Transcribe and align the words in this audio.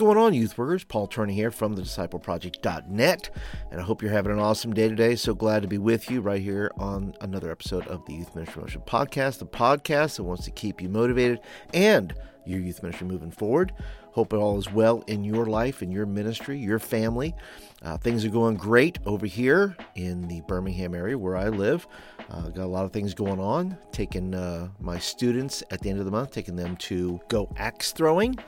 going 0.00 0.16
on, 0.16 0.32
youth 0.32 0.56
workers? 0.56 0.82
Paul 0.82 1.06
Turner 1.06 1.30
here 1.32 1.50
from 1.50 1.74
the 1.74 1.82
discipleproject.net, 1.82 3.30
and 3.70 3.80
I 3.80 3.84
hope 3.84 4.00
you're 4.00 4.10
having 4.10 4.32
an 4.32 4.38
awesome 4.38 4.72
day 4.72 4.88
today. 4.88 5.14
So 5.14 5.34
glad 5.34 5.60
to 5.60 5.68
be 5.68 5.76
with 5.76 6.10
you 6.10 6.22
right 6.22 6.40
here 6.40 6.70
on 6.78 7.14
another 7.20 7.50
episode 7.50 7.86
of 7.86 8.06
the 8.06 8.14
Youth 8.14 8.34
Ministry 8.34 8.62
Motion 8.62 8.80
Podcast, 8.86 9.40
the 9.40 9.46
podcast 9.46 10.16
that 10.16 10.22
wants 10.22 10.46
to 10.46 10.50
keep 10.52 10.80
you 10.80 10.88
motivated 10.88 11.40
and 11.74 12.14
your 12.46 12.60
youth 12.60 12.82
ministry 12.82 13.06
moving 13.06 13.30
forward. 13.30 13.74
Hope 14.12 14.32
it 14.32 14.38
all 14.38 14.58
is 14.58 14.72
well 14.72 15.04
in 15.06 15.22
your 15.22 15.44
life, 15.44 15.82
in 15.82 15.92
your 15.92 16.06
ministry, 16.06 16.58
your 16.58 16.78
family. 16.78 17.34
Uh, 17.82 17.98
things 17.98 18.24
are 18.24 18.30
going 18.30 18.56
great 18.56 18.98
over 19.04 19.26
here 19.26 19.76
in 19.96 20.28
the 20.28 20.40
Birmingham 20.48 20.94
area 20.94 21.18
where 21.18 21.36
I 21.36 21.50
live. 21.50 21.86
Uh, 22.30 22.48
got 22.48 22.64
a 22.64 22.66
lot 22.66 22.86
of 22.86 22.92
things 22.92 23.12
going 23.12 23.38
on. 23.38 23.76
Taking 23.92 24.34
uh, 24.34 24.68
my 24.80 24.98
students 24.98 25.62
at 25.70 25.82
the 25.82 25.90
end 25.90 25.98
of 25.98 26.06
the 26.06 26.10
month, 26.10 26.30
taking 26.30 26.56
them 26.56 26.76
to 26.78 27.20
go 27.28 27.52
axe 27.58 27.92
throwing 27.92 28.38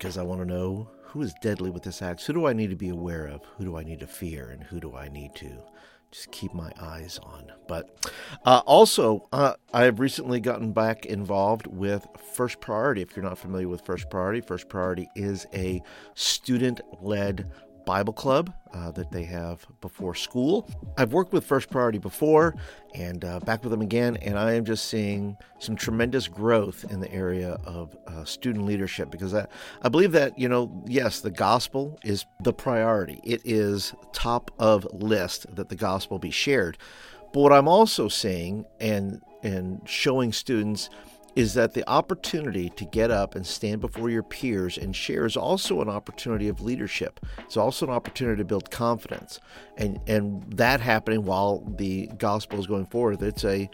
because 0.00 0.16
I 0.16 0.22
want 0.22 0.40
to 0.40 0.46
know 0.46 0.88
who 1.02 1.20
is 1.20 1.34
deadly 1.42 1.68
with 1.68 1.82
this 1.82 2.00
axe. 2.00 2.24
Who 2.24 2.32
do 2.32 2.46
I 2.46 2.54
need 2.54 2.70
to 2.70 2.76
be 2.76 2.88
aware 2.88 3.26
of? 3.26 3.42
Who 3.58 3.64
do 3.64 3.76
I 3.76 3.84
need 3.84 4.00
to 4.00 4.06
fear? 4.06 4.48
And 4.48 4.64
who 4.64 4.80
do 4.80 4.96
I 4.96 5.08
need 5.08 5.34
to 5.36 5.50
just 6.10 6.32
keep 6.32 6.54
my 6.54 6.72
eyes 6.80 7.20
on? 7.22 7.52
But 7.68 8.10
uh, 8.46 8.62
also, 8.64 9.28
uh, 9.30 9.54
I've 9.74 10.00
recently 10.00 10.40
gotten 10.40 10.72
back 10.72 11.04
involved 11.04 11.66
with 11.66 12.06
First 12.34 12.62
Priority. 12.62 13.02
If 13.02 13.14
you're 13.14 13.24
not 13.24 13.36
familiar 13.36 13.68
with 13.68 13.84
First 13.84 14.08
Priority, 14.08 14.40
First 14.40 14.70
Priority 14.70 15.06
is 15.14 15.46
a 15.52 15.82
student 16.14 16.80
led 17.02 17.50
Bible 17.84 18.12
Club 18.12 18.52
uh, 18.72 18.90
that 18.92 19.10
they 19.10 19.24
have 19.24 19.66
before 19.80 20.14
school. 20.14 20.68
I've 20.96 21.12
worked 21.12 21.32
with 21.32 21.44
First 21.44 21.70
Priority 21.70 21.98
before 21.98 22.54
and 22.94 23.24
uh, 23.24 23.40
back 23.40 23.62
with 23.62 23.70
them 23.70 23.82
again, 23.82 24.16
and 24.18 24.38
I 24.38 24.52
am 24.52 24.64
just 24.64 24.86
seeing 24.86 25.36
some 25.58 25.76
tremendous 25.76 26.28
growth 26.28 26.84
in 26.90 27.00
the 27.00 27.12
area 27.12 27.58
of 27.64 27.96
uh, 28.06 28.24
student 28.24 28.66
leadership 28.66 29.10
because 29.10 29.34
I, 29.34 29.46
I 29.82 29.88
believe 29.88 30.12
that, 30.12 30.38
you 30.38 30.48
know, 30.48 30.82
yes, 30.86 31.20
the 31.20 31.30
gospel 31.30 31.98
is 32.04 32.24
the 32.40 32.52
priority. 32.52 33.20
It 33.24 33.42
is 33.44 33.94
top 34.12 34.50
of 34.58 34.86
list 34.92 35.54
that 35.54 35.68
the 35.68 35.76
gospel 35.76 36.18
be 36.18 36.30
shared. 36.30 36.78
But 37.32 37.40
what 37.40 37.52
I'm 37.52 37.68
also 37.68 38.08
seeing 38.08 38.64
and 38.80 39.22
and 39.42 39.80
showing 39.88 40.32
students 40.32 40.90
is 41.36 41.54
that 41.54 41.74
the 41.74 41.88
opportunity 41.88 42.70
to 42.70 42.84
get 42.84 43.10
up 43.10 43.34
and 43.34 43.46
stand 43.46 43.80
before 43.80 44.10
your 44.10 44.22
peers 44.22 44.76
and 44.76 44.94
share 44.94 45.26
is 45.26 45.36
also 45.36 45.80
an 45.80 45.88
opportunity 45.88 46.48
of 46.48 46.60
leadership. 46.60 47.20
It's 47.38 47.56
also 47.56 47.86
an 47.86 47.92
opportunity 47.92 48.38
to 48.38 48.44
build 48.44 48.70
confidence, 48.70 49.40
and 49.76 50.00
and 50.06 50.44
that 50.56 50.80
happening 50.80 51.24
while 51.24 51.64
the 51.76 52.08
gospel 52.18 52.58
is 52.58 52.66
going 52.66 52.86
forward. 52.86 53.22
It's 53.22 53.44
a 53.44 53.70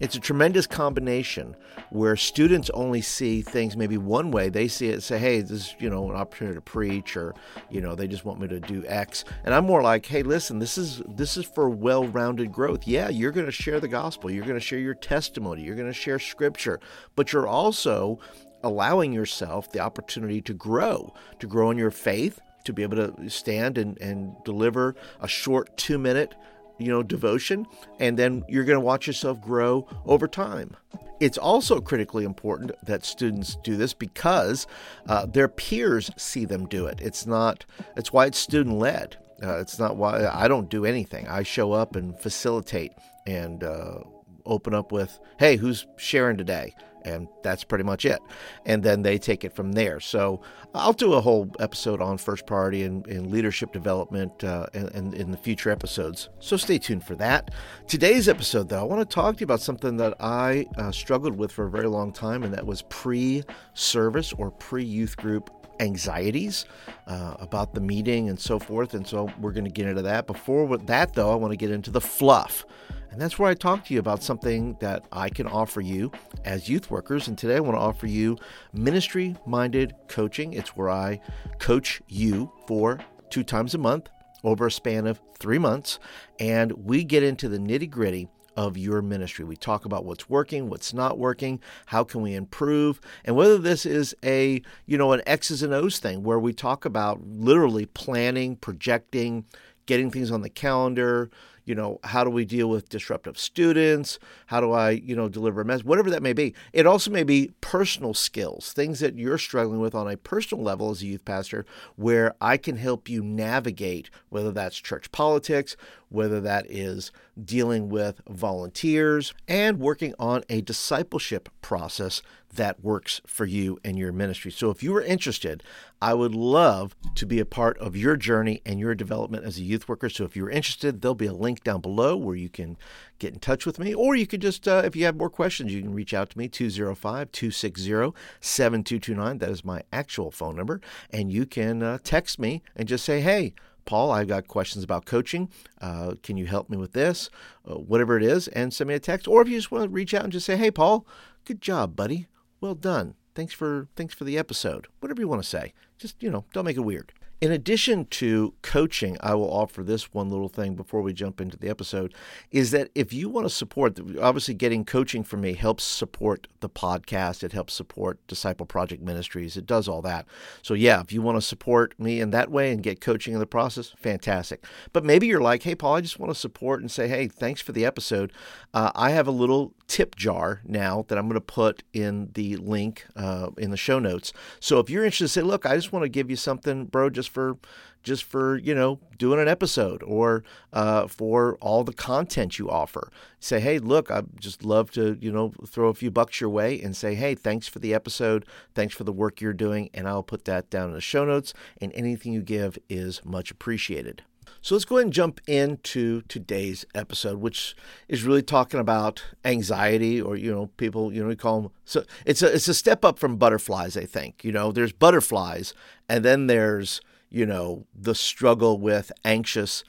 it's 0.00 0.14
a 0.14 0.20
tremendous 0.20 0.66
combination 0.66 1.56
where 1.90 2.16
students 2.16 2.70
only 2.70 3.00
see 3.00 3.42
things 3.42 3.76
maybe 3.76 3.98
one 3.98 4.30
way. 4.30 4.48
They 4.48 4.68
see 4.68 4.88
it 4.88 5.02
say, 5.02 5.18
"Hey, 5.18 5.40
this 5.40 5.50
is 5.50 5.74
you 5.78 5.90
know 5.90 6.08
an 6.10 6.16
opportunity 6.16 6.56
to 6.56 6.62
preach," 6.62 7.16
or 7.16 7.34
you 7.70 7.80
know 7.80 7.94
they 7.94 8.06
just 8.06 8.24
want 8.24 8.40
me 8.40 8.48
to 8.48 8.60
do 8.60 8.84
X, 8.86 9.24
and 9.44 9.54
I'm 9.54 9.66
more 9.66 9.82
like, 9.82 10.06
"Hey, 10.06 10.22
listen, 10.22 10.58
this 10.58 10.78
is 10.78 11.02
this 11.08 11.36
is 11.36 11.44
for 11.44 11.68
well-rounded 11.68 12.52
growth. 12.52 12.86
Yeah, 12.86 13.08
you're 13.08 13.32
going 13.32 13.46
to 13.46 13.52
share 13.52 13.80
the 13.80 13.88
gospel. 13.88 14.30
You're 14.30 14.44
going 14.44 14.58
to 14.58 14.60
share 14.60 14.78
your 14.78 14.94
testimony. 14.94 15.62
You're 15.62 15.76
going 15.76 15.88
to 15.88 15.92
share 15.92 16.18
scripture." 16.18 16.80
But 17.16 17.32
you're 17.32 17.48
also 17.48 18.18
allowing 18.62 19.12
yourself 19.12 19.70
the 19.72 19.80
opportunity 19.80 20.40
to 20.42 20.52
grow, 20.52 21.14
to 21.38 21.46
grow 21.46 21.70
in 21.70 21.78
your 21.78 21.90
faith, 21.90 22.40
to 22.64 22.72
be 22.72 22.82
able 22.82 22.96
to 22.96 23.30
stand 23.30 23.78
and, 23.78 23.98
and 24.00 24.34
deliver 24.44 24.94
a 25.20 25.28
short 25.28 25.76
two 25.76 25.98
minute 25.98 26.34
you 26.78 26.88
know 26.88 27.02
devotion 27.02 27.66
and 27.98 28.18
then 28.18 28.42
you're 28.48 28.64
going 28.64 28.76
to 28.76 28.84
watch 28.84 29.06
yourself 29.06 29.40
grow 29.40 29.86
over 30.06 30.26
time. 30.26 30.76
It's 31.20 31.36
also 31.36 31.80
critically 31.80 32.24
important 32.24 32.72
that 32.86 33.04
students 33.04 33.58
do 33.62 33.76
this 33.76 33.92
because 33.92 34.66
uh, 35.06 35.26
their 35.26 35.48
peers 35.48 36.10
see 36.16 36.46
them 36.46 36.66
do 36.66 36.86
it. 36.86 37.00
It's 37.02 37.26
not 37.26 37.66
it's 37.96 38.12
why 38.12 38.26
it's 38.26 38.38
student 38.38 38.78
led 38.78 39.16
uh, 39.42 39.58
it's 39.58 39.78
not 39.78 39.96
why 39.96 40.26
i 40.26 40.48
don't 40.48 40.70
do 40.70 40.84
anything. 40.84 41.28
I 41.28 41.42
show 41.42 41.72
up 41.72 41.96
and 41.96 42.18
facilitate 42.18 42.92
and 43.26 43.62
uh, 43.62 44.00
open 44.46 44.74
up 44.74 44.90
with 44.90 45.18
hey 45.38 45.56
who's 45.56 45.86
sharing 45.96 46.38
today 46.38 46.74
and 47.04 47.28
that's 47.42 47.64
pretty 47.64 47.84
much 47.84 48.04
it. 48.04 48.20
And 48.66 48.82
then 48.82 49.02
they 49.02 49.18
take 49.18 49.44
it 49.44 49.52
from 49.52 49.72
there. 49.72 50.00
So 50.00 50.40
I'll 50.74 50.92
do 50.92 51.14
a 51.14 51.20
whole 51.20 51.50
episode 51.58 52.00
on 52.00 52.18
first 52.18 52.46
priority 52.46 52.82
and, 52.82 53.06
and 53.06 53.30
leadership 53.30 53.72
development 53.72 54.44
uh, 54.44 54.66
in, 54.72 55.12
in 55.14 55.30
the 55.30 55.36
future 55.36 55.70
episodes. 55.70 56.28
So 56.38 56.56
stay 56.56 56.78
tuned 56.78 57.04
for 57.04 57.14
that. 57.16 57.50
Today's 57.86 58.28
episode, 58.28 58.68
though, 58.68 58.80
I 58.80 58.84
want 58.84 59.08
to 59.08 59.14
talk 59.14 59.36
to 59.36 59.40
you 59.40 59.44
about 59.44 59.60
something 59.60 59.96
that 59.96 60.14
I 60.20 60.66
uh, 60.76 60.92
struggled 60.92 61.36
with 61.36 61.52
for 61.52 61.66
a 61.66 61.70
very 61.70 61.88
long 61.88 62.12
time, 62.12 62.42
and 62.42 62.54
that 62.54 62.66
was 62.66 62.82
pre 62.82 63.44
service 63.74 64.32
or 64.32 64.50
pre 64.50 64.84
youth 64.84 65.16
group 65.16 65.50
anxieties 65.80 66.66
uh, 67.06 67.34
about 67.40 67.74
the 67.74 67.80
meeting 67.80 68.28
and 68.28 68.38
so 68.38 68.58
forth. 68.58 68.94
And 68.94 69.06
so 69.06 69.30
we're 69.40 69.52
going 69.52 69.64
to 69.64 69.70
get 69.70 69.86
into 69.86 70.02
that. 70.02 70.26
Before 70.26 70.76
that, 70.76 71.14
though, 71.14 71.32
I 71.32 71.34
want 71.34 71.52
to 71.52 71.56
get 71.56 71.70
into 71.70 71.90
the 71.90 72.00
fluff. 72.00 72.64
And 73.10 73.20
that's 73.20 73.38
where 73.38 73.50
I 73.50 73.54
talk 73.54 73.84
to 73.86 73.94
you 73.94 73.98
about 73.98 74.22
something 74.22 74.76
that 74.80 75.04
I 75.10 75.30
can 75.30 75.48
offer 75.48 75.80
you 75.80 76.12
as 76.44 76.68
youth 76.68 76.90
workers. 76.90 77.26
And 77.26 77.36
today 77.36 77.56
I 77.56 77.60
want 77.60 77.76
to 77.76 77.80
offer 77.80 78.06
you 78.06 78.38
ministry 78.72 79.34
minded 79.46 79.94
coaching. 80.08 80.52
It's 80.52 80.76
where 80.76 80.90
I 80.90 81.20
coach 81.58 82.00
you 82.08 82.52
for 82.66 83.00
two 83.28 83.42
times 83.42 83.74
a 83.74 83.78
month 83.78 84.08
over 84.44 84.66
a 84.66 84.70
span 84.70 85.08
of 85.08 85.20
three 85.38 85.58
months. 85.58 85.98
And 86.38 86.70
we 86.72 87.02
get 87.02 87.24
into 87.24 87.48
the 87.48 87.58
nitty 87.58 87.90
gritty 87.90 88.28
of 88.56 88.76
your 88.76 89.02
ministry. 89.02 89.44
We 89.44 89.56
talk 89.56 89.86
about 89.86 90.04
what's 90.04 90.28
working, 90.28 90.68
what's 90.68 90.94
not 90.94 91.18
working, 91.18 91.60
how 91.86 92.04
can 92.04 92.20
we 92.20 92.34
improve, 92.34 93.00
and 93.24 93.34
whether 93.34 93.58
this 93.58 93.86
is 93.86 94.14
a, 94.24 94.62
you 94.86 94.98
know, 94.98 95.12
an 95.12 95.22
X's 95.26 95.62
and 95.62 95.72
O's 95.72 95.98
thing 95.98 96.22
where 96.22 96.38
we 96.38 96.52
talk 96.52 96.84
about 96.84 97.26
literally 97.26 97.86
planning, 97.86 98.56
projecting, 98.56 99.46
getting 99.86 100.10
things 100.10 100.30
on 100.30 100.42
the 100.42 100.50
calendar, 100.50 101.30
you 101.70 101.76
know, 101.76 102.00
how 102.02 102.24
do 102.24 102.30
we 102.30 102.44
deal 102.44 102.68
with 102.68 102.88
disruptive 102.88 103.38
students? 103.38 104.18
How 104.46 104.60
do 104.60 104.72
I, 104.72 104.90
you 104.90 105.14
know, 105.14 105.28
deliver 105.28 105.60
a 105.60 105.64
message? 105.64 105.84
Whatever 105.84 106.10
that 106.10 106.20
may 106.20 106.32
be. 106.32 106.52
It 106.72 106.84
also 106.84 107.12
may 107.12 107.22
be 107.22 107.52
personal 107.60 108.12
skills, 108.12 108.72
things 108.72 108.98
that 108.98 109.14
you're 109.14 109.38
struggling 109.38 109.78
with 109.78 109.94
on 109.94 110.10
a 110.10 110.16
personal 110.16 110.64
level 110.64 110.90
as 110.90 111.00
a 111.00 111.06
youth 111.06 111.24
pastor, 111.24 111.64
where 111.94 112.34
I 112.40 112.56
can 112.56 112.76
help 112.76 113.08
you 113.08 113.22
navigate, 113.22 114.10
whether 114.30 114.50
that's 114.50 114.78
church 114.78 115.12
politics, 115.12 115.76
whether 116.08 116.40
that 116.40 116.66
is 116.68 117.12
dealing 117.42 117.88
with 117.88 118.20
volunteers 118.28 119.32
and 119.46 119.78
working 119.78 120.12
on 120.18 120.42
a 120.48 120.60
discipleship 120.60 121.48
process 121.62 122.20
that 122.54 122.82
works 122.82 123.20
for 123.26 123.46
you 123.46 123.78
and 123.84 123.96
your 123.96 124.12
ministry. 124.12 124.50
So, 124.50 124.70
if 124.70 124.82
you 124.82 124.94
are 124.96 125.02
interested, 125.02 125.62
I 126.02 126.14
would 126.14 126.34
love 126.34 126.96
to 127.14 127.26
be 127.26 127.38
a 127.38 127.44
part 127.44 127.78
of 127.78 127.96
your 127.96 128.16
journey 128.16 128.60
and 128.66 128.80
your 128.80 128.94
development 128.94 129.44
as 129.44 129.58
a 129.58 129.62
youth 129.62 129.88
worker. 129.88 130.08
So, 130.08 130.24
if 130.24 130.36
you're 130.36 130.50
interested, 130.50 131.00
there'll 131.00 131.14
be 131.14 131.26
a 131.26 131.32
link 131.32 131.59
down 131.64 131.80
below 131.80 132.16
where 132.16 132.36
you 132.36 132.48
can 132.48 132.76
get 133.18 133.32
in 133.32 133.40
touch 133.40 133.66
with 133.66 133.78
me, 133.78 133.94
or 133.94 134.14
you 134.14 134.26
could 134.26 134.42
just, 134.42 134.66
uh, 134.66 134.82
if 134.84 134.96
you 134.96 135.04
have 135.04 135.16
more 135.16 135.30
questions, 135.30 135.72
you 135.72 135.82
can 135.82 135.94
reach 135.94 136.14
out 136.14 136.30
to 136.30 136.38
me 136.38 136.48
205 136.48 137.32
260 137.32 138.12
7229. 138.40 139.38
That 139.38 139.48
is 139.48 139.64
my 139.64 139.82
actual 139.92 140.30
phone 140.30 140.56
number. 140.56 140.80
And 141.10 141.30
you 141.32 141.46
can 141.46 141.82
uh, 141.82 141.98
text 142.02 142.38
me 142.38 142.62
and 142.74 142.88
just 142.88 143.04
say, 143.04 143.20
hey, 143.20 143.54
Paul, 143.84 144.10
I've 144.10 144.28
got 144.28 144.46
questions 144.46 144.84
about 144.84 145.04
coaching. 145.04 145.50
Uh, 145.80 146.14
can 146.22 146.36
you 146.36 146.46
help 146.46 146.70
me 146.70 146.76
with 146.76 146.92
this? 146.92 147.30
Uh, 147.68 147.74
whatever 147.74 148.16
it 148.16 148.22
is, 148.22 148.48
and 148.48 148.72
send 148.72 148.88
me 148.88 148.94
a 148.94 149.00
text. 149.00 149.26
Or 149.26 149.42
if 149.42 149.48
you 149.48 149.56
just 149.56 149.72
want 149.72 149.84
to 149.84 149.90
reach 149.90 150.14
out 150.14 150.24
and 150.24 150.32
just 150.32 150.46
say, 150.46 150.56
hey, 150.56 150.70
Paul, 150.70 151.06
good 151.44 151.60
job, 151.60 151.96
buddy. 151.96 152.26
Well 152.60 152.74
done. 152.74 153.14
Thanks 153.34 153.54
for 153.54 153.88
thanks 153.96 154.12
for 154.14 154.24
the 154.24 154.36
episode. 154.36 154.86
Whatever 155.00 155.20
you 155.20 155.28
want 155.28 155.42
to 155.42 155.48
say. 155.48 155.72
Just, 155.98 156.22
you 156.22 156.30
know, 156.30 156.44
don't 156.52 156.64
make 156.64 156.76
it 156.76 156.80
weird. 156.80 157.12
In 157.40 157.52
addition 157.52 158.04
to 158.06 158.52
coaching, 158.60 159.16
I 159.20 159.34
will 159.34 159.50
offer 159.50 159.82
this 159.82 160.12
one 160.12 160.28
little 160.28 160.50
thing 160.50 160.74
before 160.74 161.00
we 161.00 161.14
jump 161.14 161.40
into 161.40 161.56
the 161.56 161.70
episode 161.70 162.14
is 162.50 162.70
that 162.72 162.90
if 162.94 163.14
you 163.14 163.30
want 163.30 163.46
to 163.46 163.50
support, 163.50 163.98
obviously, 164.20 164.52
getting 164.52 164.84
coaching 164.84 165.24
from 165.24 165.40
me 165.40 165.54
helps 165.54 165.82
support 165.82 166.48
the 166.60 166.68
podcast. 166.68 167.42
It 167.42 167.52
helps 167.52 167.74
support 167.74 168.24
Disciple 168.26 168.66
Project 168.66 169.02
Ministries. 169.02 169.56
It 169.56 169.66
does 169.66 169.88
all 169.88 170.02
that. 170.02 170.26
So, 170.62 170.74
yeah, 170.74 171.00
if 171.00 171.12
you 171.12 171.22
want 171.22 171.36
to 171.36 171.42
support 171.42 171.98
me 171.98 172.20
in 172.20 172.30
that 172.30 172.50
way 172.50 172.72
and 172.72 172.82
get 172.82 173.00
coaching 173.00 173.34
in 173.34 173.40
the 173.40 173.46
process, 173.46 173.92
fantastic. 173.96 174.64
But 174.92 175.04
maybe 175.04 175.26
you're 175.26 175.40
like, 175.40 175.62
hey, 175.62 175.74
Paul, 175.74 175.96
I 175.96 176.00
just 176.00 176.18
want 176.18 176.32
to 176.32 176.38
support 176.38 176.80
and 176.80 176.90
say, 176.90 177.08
hey, 177.08 177.28
thanks 177.28 177.60
for 177.60 177.72
the 177.72 177.84
episode. 177.84 178.32
Uh, 178.72 178.90
I 178.94 179.10
have 179.10 179.26
a 179.26 179.32
little 179.32 179.72
tip 179.88 180.14
jar 180.14 180.60
now 180.64 181.04
that 181.08 181.18
I'm 181.18 181.26
going 181.26 181.34
to 181.34 181.40
put 181.40 181.82
in 181.92 182.30
the 182.34 182.56
link 182.56 183.06
uh, 183.16 183.50
in 183.58 183.70
the 183.70 183.76
show 183.76 183.98
notes. 183.98 184.32
So, 184.60 184.78
if 184.78 184.90
you're 184.90 185.04
interested, 185.04 185.28
say, 185.28 185.42
look, 185.42 185.66
I 185.66 185.76
just 185.76 185.92
want 185.92 186.04
to 186.04 186.08
give 186.08 186.30
you 186.30 186.36
something, 186.36 186.86
bro, 186.86 187.10
just 187.10 187.29
for 187.30 187.56
just 188.02 188.24
for 188.24 188.56
you 188.58 188.74
know 188.74 188.98
doing 189.18 189.40
an 189.40 189.48
episode 189.48 190.02
or 190.02 190.42
uh, 190.72 191.06
for 191.06 191.56
all 191.60 191.84
the 191.84 191.92
content 191.92 192.58
you 192.58 192.70
offer 192.70 193.10
say 193.38 193.60
hey 193.60 193.78
look 193.78 194.10
i 194.10 194.22
just 194.38 194.64
love 194.64 194.90
to 194.90 195.16
you 195.20 195.30
know 195.30 195.52
throw 195.66 195.88
a 195.88 195.94
few 195.94 196.10
bucks 196.10 196.40
your 196.40 196.50
way 196.50 196.80
and 196.80 196.96
say 196.96 197.14
hey 197.14 197.34
thanks 197.34 197.68
for 197.68 197.78
the 197.78 197.94
episode 197.94 198.44
thanks 198.74 198.94
for 198.94 199.04
the 199.04 199.12
work 199.12 199.40
you're 199.40 199.52
doing 199.52 199.90
and 199.94 200.08
i'll 200.08 200.22
put 200.22 200.44
that 200.44 200.70
down 200.70 200.88
in 200.88 200.94
the 200.94 201.00
show 201.00 201.24
notes 201.24 201.52
and 201.80 201.92
anything 201.94 202.32
you 202.32 202.42
give 202.42 202.78
is 202.88 203.20
much 203.24 203.50
appreciated 203.50 204.22
So 204.62 204.74
let's 204.74 204.84
go 204.84 204.96
ahead 204.96 205.06
and 205.06 205.12
jump 205.12 205.40
into 205.46 206.22
today's 206.22 206.84
episode, 206.94 207.38
which 207.38 207.74
is 208.08 208.24
really 208.24 208.42
talking 208.42 208.80
about 208.80 209.22
anxiety, 209.44 210.20
or 210.20 210.36
you 210.36 210.52
know, 210.52 210.66
people 210.76 211.12
you 211.12 211.22
know 211.22 211.28
we 211.28 211.36
call 211.36 211.62
them. 211.62 211.70
So 211.84 212.04
it's 212.26 212.42
a 212.42 212.54
it's 212.54 212.68
a 212.68 212.74
step 212.74 213.04
up 213.04 213.18
from 213.18 213.36
butterflies. 213.36 213.96
I 213.96 214.04
think 214.04 214.44
you 214.44 214.52
know 214.52 214.72
there's 214.72 214.92
butterflies, 214.92 215.72
and 216.08 216.24
then 216.24 216.46
there's 216.46 217.00
you 217.30 217.46
know 217.46 217.86
the 217.94 218.14
struggle 218.14 218.78
with 218.78 219.12
anxious 219.24 219.84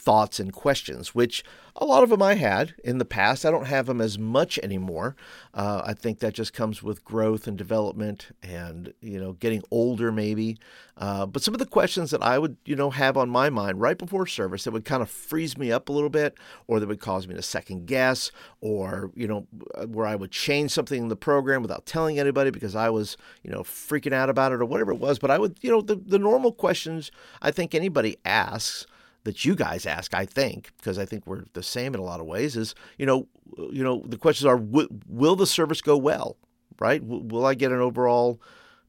thoughts 0.00 0.40
and 0.40 0.52
questions, 0.52 1.14
which 1.14 1.44
a 1.76 1.84
lot 1.84 2.02
of 2.02 2.10
them 2.10 2.22
I 2.22 2.34
had 2.34 2.74
in 2.82 2.98
the 2.98 3.04
past. 3.04 3.44
I 3.44 3.50
don't 3.50 3.66
have 3.66 3.86
them 3.86 4.00
as 4.00 4.18
much 4.18 4.58
anymore. 4.58 5.14
Uh, 5.54 5.82
I 5.84 5.92
think 5.92 6.18
that 6.18 6.34
just 6.34 6.52
comes 6.52 6.82
with 6.82 7.04
growth 7.04 7.46
and 7.46 7.56
development 7.56 8.28
and, 8.42 8.94
you 9.00 9.20
know, 9.20 9.32
getting 9.34 9.62
older 9.70 10.10
maybe. 10.10 10.58
Uh, 10.96 11.26
but 11.26 11.42
some 11.42 11.54
of 11.54 11.58
the 11.58 11.66
questions 11.66 12.10
that 12.10 12.22
I 12.22 12.38
would, 12.38 12.56
you 12.64 12.76
know, 12.76 12.90
have 12.90 13.16
on 13.16 13.30
my 13.30 13.50
mind 13.50 13.80
right 13.80 13.96
before 13.96 14.26
service 14.26 14.64
that 14.64 14.72
would 14.72 14.84
kind 14.84 15.02
of 15.02 15.10
freeze 15.10 15.56
me 15.56 15.70
up 15.70 15.88
a 15.88 15.92
little 15.92 16.10
bit 16.10 16.36
or 16.66 16.80
that 16.80 16.88
would 16.88 17.00
cause 17.00 17.28
me 17.28 17.34
to 17.34 17.42
second 17.42 17.86
guess 17.86 18.30
or, 18.60 19.10
you 19.14 19.28
know, 19.28 19.46
where 19.86 20.06
I 20.06 20.16
would 20.16 20.30
change 20.30 20.70
something 20.70 21.02
in 21.02 21.08
the 21.08 21.16
program 21.16 21.62
without 21.62 21.86
telling 21.86 22.18
anybody 22.18 22.50
because 22.50 22.74
I 22.74 22.90
was, 22.90 23.16
you 23.42 23.50
know, 23.50 23.62
freaking 23.62 24.12
out 24.12 24.30
about 24.30 24.52
it 24.52 24.60
or 24.60 24.66
whatever 24.66 24.92
it 24.92 24.98
was. 24.98 25.18
But 25.18 25.30
I 25.30 25.38
would, 25.38 25.58
you 25.60 25.70
know, 25.70 25.82
the, 25.82 25.96
the 25.96 26.18
normal 26.18 26.52
questions 26.52 27.10
I 27.42 27.50
think 27.50 27.74
anybody 27.74 28.16
asks 28.24 28.86
that 29.24 29.44
you 29.44 29.54
guys 29.54 29.86
ask, 29.86 30.14
I 30.14 30.24
think, 30.24 30.72
because 30.78 30.98
I 30.98 31.04
think 31.04 31.26
we're 31.26 31.44
the 31.52 31.62
same 31.62 31.94
in 31.94 32.00
a 32.00 32.04
lot 32.04 32.20
of 32.20 32.26
ways, 32.26 32.56
is 32.56 32.74
you 32.98 33.06
know, 33.06 33.26
you 33.70 33.84
know, 33.84 34.02
the 34.06 34.18
questions 34.18 34.46
are: 34.46 34.58
w- 34.58 34.88
Will 35.08 35.36
the 35.36 35.46
service 35.46 35.80
go 35.82 35.96
well? 35.96 36.36
Right? 36.78 37.00
W- 37.02 37.24
will 37.26 37.44
I 37.44 37.54
get 37.54 37.72
an 37.72 37.80
overall 37.80 38.40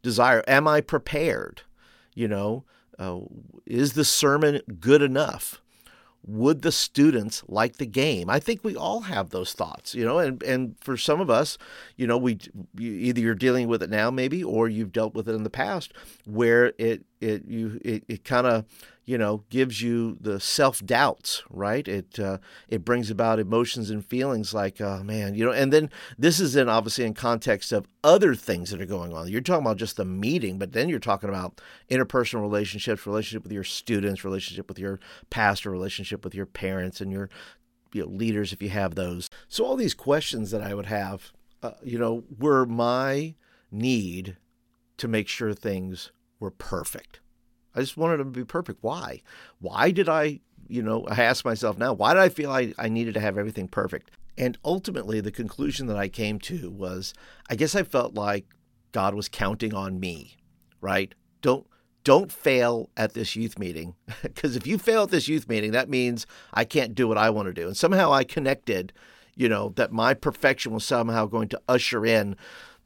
desire? 0.02 0.44
Am 0.48 0.68
I 0.68 0.82
prepared? 0.82 1.64
You 2.14 2.28
know, 2.28 2.66
uh, 3.00 3.20
is 3.66 3.94
the 3.94 4.06
sermon 4.06 4.62
good 4.80 5.02
enough? 5.02 5.62
Would 6.28 6.62
the 6.62 6.72
students 6.72 7.44
like 7.48 7.78
the 7.78 7.88
game? 7.88 8.30
I 8.30 8.40
think 8.40 8.64
we 8.64 8.76
all 8.76 9.02
have 9.02 9.32
those 9.32 9.54
thoughts, 9.54 9.96
you 9.96 10.06
know, 10.06 10.20
and, 10.20 10.44
and 10.44 10.76
for 10.80 10.96
some 10.96 11.20
of 11.20 11.32
us, 11.32 11.58
you 11.96 12.06
know, 12.06 12.16
we 12.16 12.38
you, 12.78 12.92
either 12.92 13.22
you're 13.22 13.34
dealing 13.34 13.68
with 13.68 13.82
it 13.82 13.90
now, 13.90 14.12
maybe, 14.12 14.44
or 14.44 14.70
you've 14.70 14.92
dealt 14.92 15.16
with 15.16 15.28
it 15.28 15.34
in 15.34 15.42
the 15.42 15.50
past, 15.50 15.94
where 16.26 16.74
it 16.78 17.06
it 17.22 17.46
you 17.48 17.82
it, 17.84 18.04
it 18.08 18.24
kind 18.24 18.46
of 18.46 18.66
you 19.12 19.18
know 19.18 19.44
gives 19.50 19.82
you 19.82 20.16
the 20.22 20.40
self 20.40 20.80
doubts 20.86 21.44
right? 21.50 21.86
It 21.86 22.18
uh, 22.18 22.38
it 22.70 22.86
brings 22.86 23.10
about 23.10 23.40
emotions 23.40 23.90
and 23.90 24.06
feelings 24.06 24.54
like 24.54 24.80
oh 24.80 25.04
man 25.04 25.36
you 25.36 25.44
know 25.44 25.52
and 25.52 25.74
then 25.74 25.90
this 26.18 26.40
is 26.40 26.56
in 26.56 26.70
obviously 26.70 27.04
in 27.04 27.14
context 27.14 27.74
of 27.74 27.90
other 28.06 28.36
things 28.36 28.70
that 28.70 28.82
are 28.82 28.86
going 28.86 29.14
on. 29.14 29.28
You're 29.28 29.42
talking 29.42 29.66
about 29.66 29.76
just 29.76 29.98
the 29.98 30.06
meeting 30.06 30.58
but 30.58 30.72
then 30.72 30.88
you're 30.88 30.98
talking 30.98 31.28
about 31.28 31.60
interpersonal 31.90 32.40
relationships 32.40 33.06
relationship 33.06 33.44
with 33.44 33.52
your 33.52 33.66
students 33.66 34.24
relationship 34.24 34.70
with 34.70 34.80
your 34.80 35.02
pastor 35.30 35.70
relationship 35.70 36.24
with 36.24 36.34
your 36.34 36.46
parents 36.46 37.02
and 37.02 37.12
your 37.12 37.30
you 37.92 38.04
know, 38.04 38.08
leaders 38.08 38.54
if 38.54 38.62
you 38.62 38.70
have 38.70 38.96
those. 38.96 39.30
So 39.50 39.66
all 39.66 39.76
these 39.76 39.94
questions 39.94 40.52
that 40.52 40.62
i 40.62 40.74
would 40.74 40.86
have 40.86 41.34
uh, 41.62 41.72
you 41.84 42.00
know 42.00 42.24
were 42.40 42.66
my 42.66 43.36
need 43.70 44.38
to 44.96 45.10
make 45.10 45.28
sure 45.28 45.54
things 45.54 46.14
were 46.40 46.52
perfect 46.52 47.20
I 47.76 47.80
just 47.80 47.98
wanted 47.98 48.18
them 48.18 48.34
to 48.34 48.40
be 48.40 48.46
perfect. 48.46 48.80
Why? 48.82 49.22
Why 49.60 49.92
did 49.92 50.10
I, 50.10 50.42
you 50.68 50.82
know, 50.82 51.06
I 51.08 51.24
ask 51.24 51.46
myself 51.46 51.78
now, 51.78 51.94
why 51.94 52.14
did 52.14 52.22
I 52.22 52.30
feel 52.30 52.52
I, 52.52 52.74
I 52.78 52.90
needed 52.90 53.14
to 53.16 53.20
have 53.20 53.38
everything 53.38 53.68
perfect? 53.68 54.12
And 54.38 54.58
ultimately, 54.64 55.22
the 55.22 55.32
conclusion 55.32 55.88
that 55.88 55.98
I 55.98 56.08
came 56.08 56.40
to 56.40 56.70
was 56.72 57.14
I 57.50 57.56
guess 57.56 57.76
I 57.76 57.84
felt 57.84 58.14
like 58.14 58.46
God 58.92 59.14
was 59.14 59.30
counting 59.30 59.74
on 59.74 60.00
me, 60.00 60.38
right? 60.82 61.14
Don't 61.42 61.66
don't 62.04 62.32
fail 62.32 62.90
at 62.98 63.14
this 63.14 63.36
youth 63.36 63.60
meeting 63.60 63.96
because 64.24 64.56
if 64.56 64.66
you 64.66 64.78
fail 64.78 65.04
at 65.04 65.12
this 65.12 65.28
youth 65.28 65.48
meeting 65.48 65.72
that 65.72 65.90
means 65.90 66.26
i 66.54 66.66
can't 66.66 66.96
do 66.96 67.08
what 67.08 67.18
i 67.18 67.30
want 67.30 67.48
to 67.48 67.54
do 67.54 67.68
and 67.68 67.78
somehow 67.78 68.12
i 68.12 68.24
connected 68.24 68.92
you 69.36 69.48
know 69.48 69.70
that 69.76 69.92
my 69.92 70.14
perfection 70.14 70.74
was 70.74 70.84
somehow 70.84 71.26
going 71.26 71.48
to 71.48 71.62
usher 71.68 72.06
in 72.06 72.36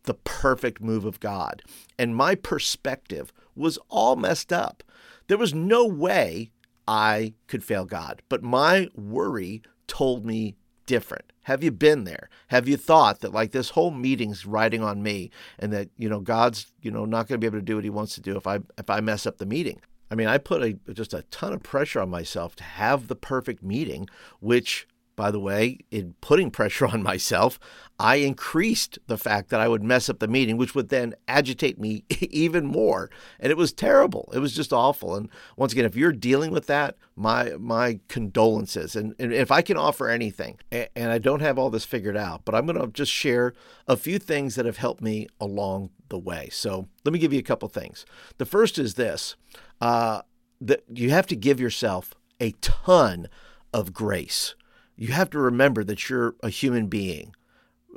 the 0.03 0.13
perfect 0.13 0.81
move 0.81 1.05
of 1.05 1.19
god 1.19 1.61
and 1.97 2.15
my 2.15 2.35
perspective 2.35 3.31
was 3.55 3.77
all 3.89 4.15
messed 4.15 4.51
up. 4.51 4.83
There 5.27 5.37
was 5.37 5.53
no 5.53 5.85
way 5.85 6.51
I 6.87 7.33
could 7.47 7.63
fail 7.63 7.85
God, 7.85 8.21
but 8.29 8.43
my 8.43 8.89
worry 8.95 9.63
told 9.87 10.25
me 10.25 10.55
different. 10.85 11.31
Have 11.43 11.63
you 11.63 11.71
been 11.71 12.03
there? 12.03 12.29
Have 12.47 12.67
you 12.67 12.77
thought 12.77 13.21
that 13.21 13.33
like 13.33 13.51
this 13.51 13.71
whole 13.71 13.91
meeting's 13.91 14.45
riding 14.45 14.83
on 14.83 15.01
me 15.01 15.31
and 15.59 15.71
that, 15.73 15.89
you 15.97 16.09
know, 16.09 16.19
God's, 16.19 16.73
you 16.81 16.91
know, 16.91 17.05
not 17.05 17.27
going 17.27 17.39
to 17.39 17.43
be 17.43 17.47
able 17.47 17.59
to 17.59 17.65
do 17.65 17.75
what 17.75 17.83
he 17.83 17.89
wants 17.89 18.15
to 18.15 18.21
do 18.21 18.35
if 18.37 18.47
I 18.47 18.59
if 18.77 18.89
I 18.89 18.99
mess 18.99 19.25
up 19.25 19.37
the 19.37 19.45
meeting? 19.45 19.81
I 20.09 20.15
mean, 20.15 20.27
I 20.27 20.37
put 20.37 20.61
a, 20.61 20.73
just 20.93 21.13
a 21.13 21.23
ton 21.31 21.53
of 21.53 21.63
pressure 21.63 21.99
on 21.99 22.09
myself 22.09 22.55
to 22.57 22.63
have 22.63 23.07
the 23.07 23.15
perfect 23.15 23.63
meeting, 23.63 24.07
which 24.39 24.87
by 25.15 25.31
the 25.31 25.39
way, 25.39 25.79
in 25.91 26.15
putting 26.21 26.51
pressure 26.51 26.85
on 26.93 27.03
myself, 27.03 27.59
I 27.97 28.17
increased 28.17 28.99
the 29.07 29.17
fact 29.17 29.49
that 29.49 29.61
I 29.61 29.67
would 29.67 29.83
mess 29.83 30.09
up 30.09 30.19
the 30.19 30.27
meeting, 30.27 30.57
which 30.57 30.75
would 30.75 30.89
then 30.89 31.15
agitate 31.27 31.79
me 31.79 32.03
even 32.19 32.65
more. 32.65 33.09
And 33.39 33.51
it 33.51 33.57
was 33.57 33.71
terrible. 33.71 34.29
It 34.33 34.39
was 34.39 34.53
just 34.53 34.73
awful. 34.73 35.15
And 35.15 35.29
once 35.55 35.71
again, 35.71 35.85
if 35.85 35.95
you're 35.95 36.11
dealing 36.11 36.51
with 36.51 36.67
that, 36.67 36.97
my 37.15 37.53
my 37.57 37.99
condolences. 38.07 38.95
And, 38.95 39.15
and 39.17 39.33
if 39.33 39.51
I 39.51 39.61
can 39.61 39.77
offer 39.77 40.09
anything, 40.09 40.59
and 40.71 41.11
I 41.11 41.17
don't 41.17 41.41
have 41.41 41.57
all 41.57 41.69
this 41.69 41.85
figured 41.85 42.17
out, 42.17 42.43
but 42.43 42.53
I'm 42.53 42.65
going 42.65 42.79
to 42.79 42.87
just 42.87 43.11
share 43.11 43.53
a 43.87 43.95
few 43.95 44.19
things 44.19 44.55
that 44.55 44.65
have 44.65 44.77
helped 44.77 45.01
me 45.01 45.27
along 45.39 45.91
the 46.09 46.19
way. 46.19 46.49
So 46.51 46.87
let 47.05 47.13
me 47.13 47.19
give 47.19 47.33
you 47.33 47.39
a 47.39 47.43
couple 47.43 47.69
things. 47.69 48.05
The 48.37 48.45
first 48.45 48.77
is 48.77 48.95
this: 48.95 49.35
uh, 49.79 50.21
that 50.59 50.83
you 50.93 51.11
have 51.11 51.27
to 51.27 51.35
give 51.35 51.59
yourself 51.59 52.13
a 52.41 52.51
ton 52.61 53.27
of 53.73 53.93
grace 53.93 54.55
you 54.95 55.09
have 55.09 55.29
to 55.31 55.39
remember 55.39 55.83
that 55.83 56.09
you're 56.09 56.35
a 56.41 56.49
human 56.49 56.87
being 56.87 57.33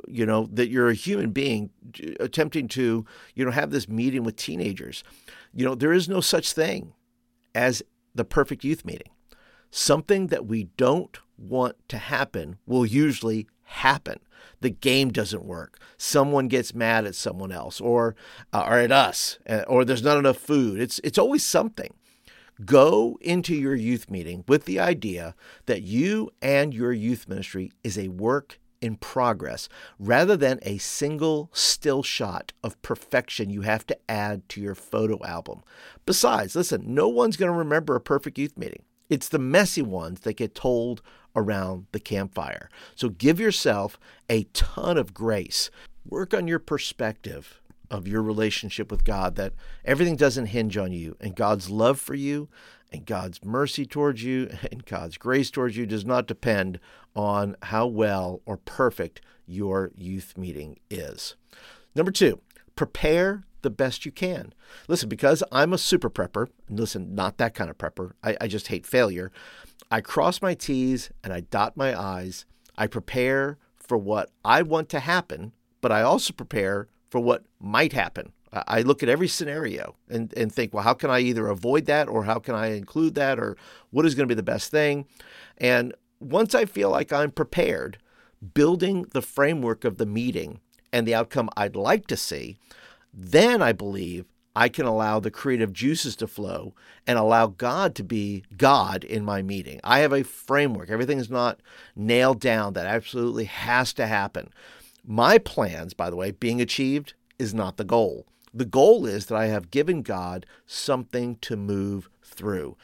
you 0.07 0.25
know 0.25 0.47
that 0.51 0.69
you're 0.69 0.89
a 0.89 0.93
human 0.93 1.31
being 1.31 1.69
attempting 2.19 2.67
to 2.69 3.05
you 3.35 3.45
know 3.45 3.51
have 3.51 3.71
this 3.71 3.89
meeting 3.89 4.23
with 4.23 4.35
teenagers. 4.35 5.03
You 5.53 5.65
know 5.65 5.75
there 5.75 5.93
is 5.93 6.07
no 6.07 6.21
such 6.21 6.53
thing 6.53 6.93
as 7.53 7.83
the 8.15 8.25
perfect 8.25 8.63
youth 8.63 8.85
meeting. 8.85 9.09
Something 9.71 10.27
that 10.27 10.45
we 10.45 10.65
don't 10.77 11.17
want 11.37 11.75
to 11.89 11.97
happen 11.97 12.57
will 12.65 12.85
usually 12.85 13.47
happen. 13.63 14.19
The 14.61 14.71
game 14.71 15.09
doesn't 15.09 15.45
work. 15.45 15.79
Someone 15.97 16.47
gets 16.47 16.73
mad 16.73 17.05
at 17.05 17.15
someone 17.15 17.51
else 17.51 17.79
or 17.79 18.15
uh, 18.53 18.65
or 18.67 18.79
at 18.79 18.91
us 18.91 19.39
uh, 19.47 19.63
or 19.67 19.85
there's 19.85 20.03
not 20.03 20.17
enough 20.17 20.37
food. 20.37 20.79
It's 20.79 20.99
it's 21.03 21.17
always 21.17 21.45
something 21.45 21.93
Go 22.65 23.17
into 23.21 23.55
your 23.55 23.75
youth 23.75 24.09
meeting 24.09 24.43
with 24.47 24.65
the 24.65 24.79
idea 24.79 25.33
that 25.65 25.81
you 25.81 26.29
and 26.41 26.73
your 26.73 26.91
youth 26.91 27.29
ministry 27.29 27.71
is 27.83 27.97
a 27.97 28.09
work 28.09 28.59
in 28.81 28.95
progress 28.95 29.69
rather 29.97 30.35
than 30.35 30.59
a 30.63 30.77
single 30.77 31.49
still 31.53 32.03
shot 32.03 32.51
of 32.63 32.81
perfection 32.81 33.49
you 33.49 33.61
have 33.61 33.85
to 33.87 33.97
add 34.09 34.47
to 34.49 34.61
your 34.61 34.75
photo 34.75 35.23
album. 35.25 35.61
Besides, 36.05 36.55
listen, 36.55 36.83
no 36.93 37.07
one's 37.07 37.37
going 37.37 37.51
to 37.51 37.57
remember 37.57 37.95
a 37.95 38.01
perfect 38.01 38.37
youth 38.37 38.57
meeting. 38.57 38.83
It's 39.09 39.29
the 39.29 39.39
messy 39.39 39.81
ones 39.81 40.21
that 40.21 40.37
get 40.37 40.53
told 40.53 41.01
around 41.35 41.87
the 41.93 41.99
campfire. 41.99 42.69
So 42.95 43.09
give 43.09 43.39
yourself 43.39 43.99
a 44.29 44.43
ton 44.53 44.97
of 44.97 45.13
grace. 45.13 45.71
Work 46.05 46.33
on 46.33 46.47
your 46.47 46.59
perspective 46.59 47.58
of 47.91 48.07
your 48.07 48.21
relationship 48.21 48.91
with 48.91 49.03
God 49.03 49.35
that 49.35 49.53
everything 49.83 50.15
doesn't 50.15 50.47
hinge 50.47 50.77
on 50.77 50.91
you 50.91 51.15
and 51.19 51.35
God's 51.35 51.69
love 51.69 51.99
for 51.99 52.15
you 52.15 52.49
and 52.91 53.05
God's 53.05 53.43
mercy 53.43 53.85
towards 53.85 54.23
you 54.23 54.49
and 54.71 54.85
God's 54.85 55.17
grace 55.17 55.51
towards 55.51 55.77
you 55.77 55.85
does 55.85 56.05
not 56.05 56.27
depend 56.27 56.79
on 57.15 57.55
how 57.63 57.87
well 57.87 58.41
or 58.45 58.57
perfect 58.57 59.21
your 59.45 59.91
youth 59.95 60.37
meeting 60.37 60.77
is. 60.89 61.35
Number 61.95 62.11
two, 62.11 62.41
prepare 62.75 63.43
the 63.61 63.69
best 63.69 64.05
you 64.05 64.11
can. 64.11 64.53
Listen, 64.87 65.09
because 65.09 65.43
I'm 65.51 65.73
a 65.73 65.77
super 65.77 66.09
prepper, 66.09 66.47
listen, 66.69 67.13
not 67.15 67.37
that 67.37 67.53
kind 67.53 67.69
of 67.69 67.77
prepper, 67.77 68.11
I, 68.23 68.37
I 68.41 68.47
just 68.47 68.67
hate 68.67 68.85
failure. 68.85 69.31
I 69.91 70.01
cross 70.01 70.41
my 70.41 70.53
T's 70.53 71.09
and 71.23 71.33
I 71.33 71.41
dot 71.41 71.75
my 71.75 71.99
I's. 71.99 72.45
I 72.77 72.87
prepare 72.87 73.57
for 73.75 73.97
what 73.97 74.29
I 74.45 74.61
want 74.61 74.87
to 74.89 74.99
happen, 74.99 75.51
but 75.81 75.91
I 75.91 76.03
also 76.03 76.31
prepare 76.31 76.87
for 77.09 77.19
what 77.19 77.45
might 77.59 77.93
happen. 77.93 78.33
I 78.51 78.81
look 78.81 79.03
at 79.03 79.09
every 79.09 79.27
scenario 79.27 79.95
and, 80.09 80.33
and 80.35 80.51
think, 80.51 80.73
well, 80.73 80.83
how 80.83 80.93
can 80.93 81.11
I 81.11 81.19
either 81.19 81.47
avoid 81.47 81.85
that 81.85 82.07
or 82.07 82.23
how 82.23 82.39
can 82.39 82.55
I 82.55 82.67
include 82.73 83.13
that 83.15 83.39
or 83.39 83.55
what 83.91 84.05
is 84.05 84.15
going 84.15 84.27
to 84.27 84.33
be 84.33 84.37
the 84.37 84.43
best 84.43 84.71
thing? 84.71 85.05
And 85.57 85.93
once 86.19 86.55
I 86.55 86.65
feel 86.65 86.89
like 86.89 87.13
I'm 87.13 87.31
prepared, 87.31 87.99
building 88.53 89.05
the 89.11 89.21
framework 89.21 89.85
of 89.85 89.97
the 89.97 90.05
meeting 90.05 90.61
and 90.91 91.07
the 91.07 91.13
outcome 91.13 91.49
I'd 91.55 91.75
like 91.75 92.07
to 92.07 92.17
see, 92.17 92.57
then 93.13 93.61
I 93.61 93.71
believe 93.71 94.25
I 94.55 94.67
can 94.67 94.85
allow 94.85 95.19
the 95.19 95.31
creative 95.31 95.71
juices 95.71 96.15
to 96.17 96.27
flow 96.27 96.73
and 97.05 97.17
allow 97.17 97.47
God 97.47 97.95
to 97.95 98.03
be 98.03 98.43
God 98.57 99.03
in 99.03 99.23
my 99.23 99.41
meeting. 99.41 99.79
I 99.83 99.99
have 99.99 100.11
a 100.11 100.23
framework. 100.23 100.89
Everything 100.89 101.19
is 101.19 101.29
not 101.29 101.61
nailed 101.95 102.39
down 102.39 102.73
that 102.73 102.87
absolutely 102.87 103.45
has 103.45 103.93
to 103.93 104.07
happen. 104.07 104.49
My 105.11 105.39
plans, 105.39 105.95
by 105.95 106.11
the 106.11 106.15
way, 106.15 106.29
being 106.29 106.61
achieved 106.61 107.15
is 107.39 107.51
not 107.51 107.77
the 107.77 107.83
goal. 107.83 108.27
The 108.53 108.63
goal 108.63 109.07
is 109.07 109.25
that 109.25 109.35
I 109.35 109.47
have 109.47 109.71
given 109.71 110.03
God 110.03 110.45
something 110.67 111.37
to 111.37 111.57
move 111.57 112.11
through. 112.23 112.77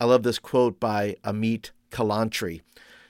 I 0.00 0.06
love 0.06 0.24
this 0.24 0.40
quote 0.40 0.80
by 0.80 1.14
Amit 1.22 1.70
Kalantri. 1.92 2.56
It 2.56 2.62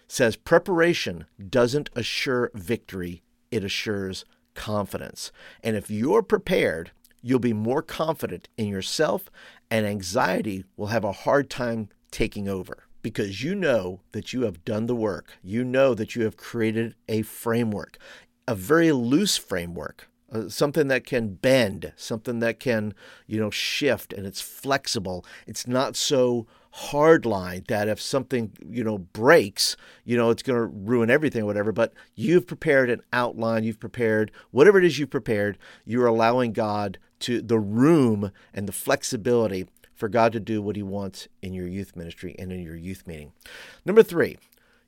says 0.08 0.36
preparation 0.36 1.24
doesn't 1.48 1.88
assure 1.96 2.50
victory, 2.52 3.22
it 3.50 3.64
assures 3.64 4.26
confidence. 4.54 5.32
And 5.64 5.74
if 5.74 5.90
you're 5.90 6.22
prepared, 6.22 6.90
you'll 7.22 7.38
be 7.38 7.54
more 7.54 7.80
confident 7.80 8.50
in 8.58 8.66
yourself 8.66 9.30
and 9.70 9.86
anxiety 9.86 10.66
will 10.76 10.88
have 10.88 11.04
a 11.04 11.12
hard 11.12 11.48
time 11.48 11.88
taking 12.10 12.46
over 12.46 12.84
because 13.02 13.42
you 13.42 13.54
know 13.54 14.00
that 14.12 14.32
you 14.32 14.42
have 14.42 14.64
done 14.64 14.86
the 14.86 14.94
work. 14.94 15.38
You 15.42 15.64
know 15.64 15.94
that 15.94 16.14
you 16.14 16.24
have 16.24 16.36
created 16.36 16.94
a 17.08 17.22
framework, 17.22 17.98
a 18.50 18.54
very 18.56 18.90
loose 18.90 19.36
framework, 19.36 20.08
uh, 20.32 20.48
something 20.48 20.88
that 20.88 21.06
can 21.06 21.34
bend, 21.34 21.92
something 21.94 22.40
that 22.40 22.58
can, 22.58 22.92
you 23.28 23.38
know, 23.38 23.48
shift 23.48 24.12
and 24.12 24.26
it's 24.26 24.40
flexible. 24.40 25.24
It's 25.46 25.68
not 25.68 25.94
so 25.94 26.48
hard 26.72 27.24
line 27.24 27.62
that 27.68 27.86
if 27.86 28.00
something, 28.00 28.50
you 28.68 28.82
know, 28.82 28.98
breaks, 28.98 29.76
you 30.04 30.16
know, 30.16 30.30
it's 30.30 30.42
going 30.42 30.58
to 30.58 30.66
ruin 30.66 31.10
everything 31.10 31.42
or 31.42 31.46
whatever, 31.46 31.70
but 31.70 31.92
you've 32.16 32.48
prepared 32.48 32.90
an 32.90 33.02
outline, 33.12 33.62
you've 33.62 33.78
prepared 33.78 34.32
whatever 34.50 34.78
it 34.78 34.84
is 34.84 34.98
you've 34.98 35.10
prepared, 35.10 35.56
you're 35.84 36.06
allowing 36.06 36.52
God 36.52 36.98
to 37.20 37.40
the 37.40 37.60
room 37.60 38.32
and 38.52 38.66
the 38.66 38.72
flexibility 38.72 39.68
for 39.94 40.08
God 40.08 40.32
to 40.32 40.40
do 40.40 40.60
what 40.60 40.74
He 40.74 40.82
wants 40.82 41.28
in 41.40 41.54
your 41.54 41.68
youth 41.68 41.94
ministry 41.94 42.34
and 42.36 42.50
in 42.50 42.60
your 42.62 42.76
youth 42.76 43.06
meeting. 43.06 43.30
Number 43.84 44.02
three, 44.02 44.38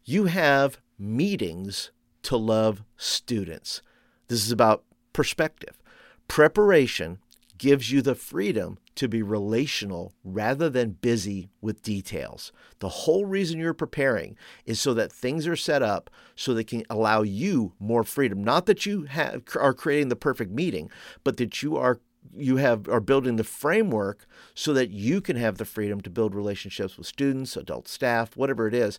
you 0.05 0.25
have 0.25 0.79
meetings 0.99 1.93
to 2.23 2.37
love 2.37 2.83
students. 2.97 3.83
This 4.29 4.45
is 4.45 4.53
about 4.53 4.85
perspective. 5.13 5.83
Preparation 6.29 7.19
gives 7.59 7.93
you 7.93 8.03
the 8.03 8.15
freedom 8.15 8.79
to 8.95 9.09
be 9.09 9.23
relational 9.23 10.13
rather 10.25 10.69
than 10.69 10.91
busy 11.01 11.49
with 11.61 11.83
details. 11.83 12.53
The 12.81 12.89
whole 12.89 13.25
reason 13.25 13.59
you're 13.59 13.73
preparing 13.73 14.37
is 14.67 14.81
so 14.81 14.95
that 14.95 15.13
things 15.13 15.47
are 15.47 15.57
set 15.57 15.83
up 15.83 16.11
so 16.35 16.53
they 16.53 16.65
can 16.65 16.85
allow 16.91 17.23
you 17.23 17.73
more 17.79 18.05
freedom. 18.05 18.43
Not 18.43 18.67
that 18.67 18.85
you 18.85 19.05
have, 19.05 19.43
are 19.59 19.73
creating 19.73 20.09
the 20.09 20.17
perfect 20.17 20.51
meeting, 20.51 20.91
but 21.25 21.37
that 21.37 21.63
you 21.63 21.77
are 21.77 22.01
you 22.37 22.57
have 22.57 22.89
are 22.89 23.01
building 23.01 23.37
the 23.37 23.45
framework 23.45 24.27
so 24.55 24.73
that 24.73 24.91
you 24.91 25.21
can 25.21 25.37
have 25.37 25.59
the 25.59 25.65
freedom 25.65 26.01
to 26.01 26.11
build 26.11 26.35
relationships 26.35 26.97
with 26.97 27.07
students, 27.07 27.57
adult 27.57 27.89
staff, 27.89 28.37
whatever 28.37 28.69
it 28.69 28.75
is. 28.75 28.99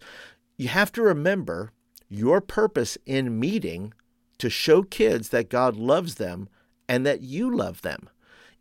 You 0.57 0.67
have 0.67 0.91
to 0.93 1.01
remember 1.01 1.71
your 2.13 2.41
purpose 2.41 2.97
in 3.05 3.39
meeting 3.39 3.93
to 4.37 4.49
show 4.49 4.83
kids 4.83 5.29
that 5.29 5.49
God 5.49 5.75
loves 5.75 6.15
them 6.15 6.47
and 6.87 7.05
that 7.05 7.21
you 7.21 7.53
love 7.53 7.81
them. 7.81 8.09